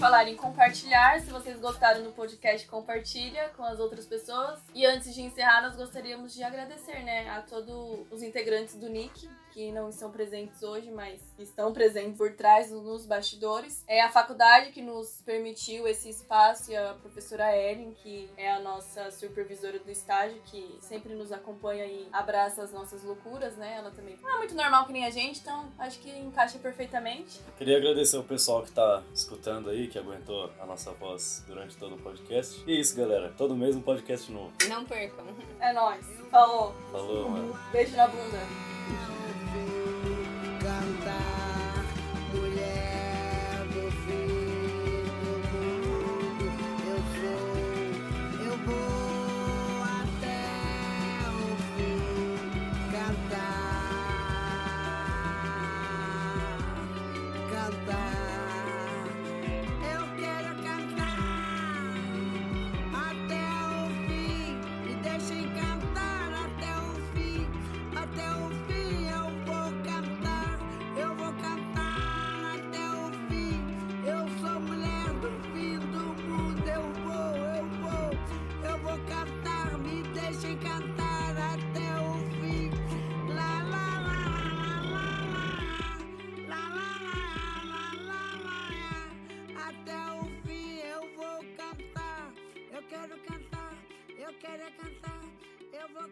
falar 0.00 0.26
em 0.26 0.34
compartilhar, 0.34 1.20
se 1.20 1.30
vocês 1.30 1.60
gostaram 1.60 2.02
do 2.02 2.10
podcast, 2.12 2.66
compartilha 2.66 3.50
com 3.54 3.62
as 3.62 3.78
outras 3.78 4.06
pessoas. 4.06 4.58
E 4.74 4.86
antes 4.86 5.14
de 5.14 5.20
encerrar, 5.20 5.60
nós 5.60 5.76
gostaríamos 5.76 6.32
de 6.32 6.42
agradecer, 6.42 7.04
né, 7.04 7.28
a 7.28 7.42
todos 7.42 8.06
os 8.10 8.22
integrantes 8.22 8.76
do 8.76 8.88
NIC, 8.88 9.28
que 9.60 9.70
não 9.72 9.90
estão 9.90 10.10
presentes 10.10 10.62
hoje, 10.62 10.90
mas 10.90 11.20
estão 11.38 11.70
presentes 11.70 12.16
por 12.16 12.32
trás, 12.32 12.70
nos 12.70 13.04
bastidores. 13.04 13.84
É 13.86 14.00
a 14.00 14.10
faculdade 14.10 14.70
que 14.70 14.80
nos 14.80 15.20
permitiu 15.22 15.86
esse 15.86 16.08
espaço 16.08 16.72
e 16.72 16.76
a 16.76 16.94
professora 16.94 17.54
Ellen, 17.54 17.92
que 18.02 18.30
é 18.38 18.50
a 18.50 18.58
nossa 18.58 19.10
supervisora 19.10 19.78
do 19.78 19.90
estágio, 19.90 20.40
que 20.46 20.78
sempre 20.80 21.14
nos 21.14 21.30
acompanha 21.30 21.84
e 21.84 22.08
abraça 22.10 22.62
as 22.62 22.72
nossas 22.72 23.04
loucuras, 23.04 23.54
né? 23.56 23.74
Ela 23.76 23.90
também 23.90 24.16
não 24.22 24.36
é 24.36 24.38
muito 24.38 24.54
normal 24.54 24.86
que 24.86 24.94
nem 24.94 25.04
a 25.04 25.10
gente, 25.10 25.40
então 25.40 25.70
acho 25.78 25.98
que 25.98 26.08
encaixa 26.08 26.58
perfeitamente. 26.58 27.38
Queria 27.58 27.76
agradecer 27.76 28.16
o 28.16 28.24
pessoal 28.24 28.62
que 28.62 28.72
tá 28.72 29.02
escutando 29.12 29.68
aí, 29.68 29.88
que 29.88 29.98
aguentou 29.98 30.50
a 30.58 30.64
nossa 30.64 30.90
voz 30.92 31.44
durante 31.46 31.76
todo 31.76 31.96
o 31.96 31.98
podcast. 31.98 32.64
E 32.66 32.72
é 32.72 32.80
isso, 32.80 32.96
galera. 32.96 33.34
Todo 33.36 33.54
mês 33.54 33.76
um 33.76 33.82
podcast 33.82 34.32
novo. 34.32 34.54
Não 34.66 34.86
percam. 34.86 35.26
É 35.60 35.70
nóis. 35.74 36.06
Falou. 36.30 36.74
Falou, 36.90 37.28
mano. 37.28 37.58
Beijo 37.70 37.94
na 37.94 38.08
bunda. 38.08 39.19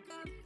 woke 0.06 0.26
up. 0.26 0.38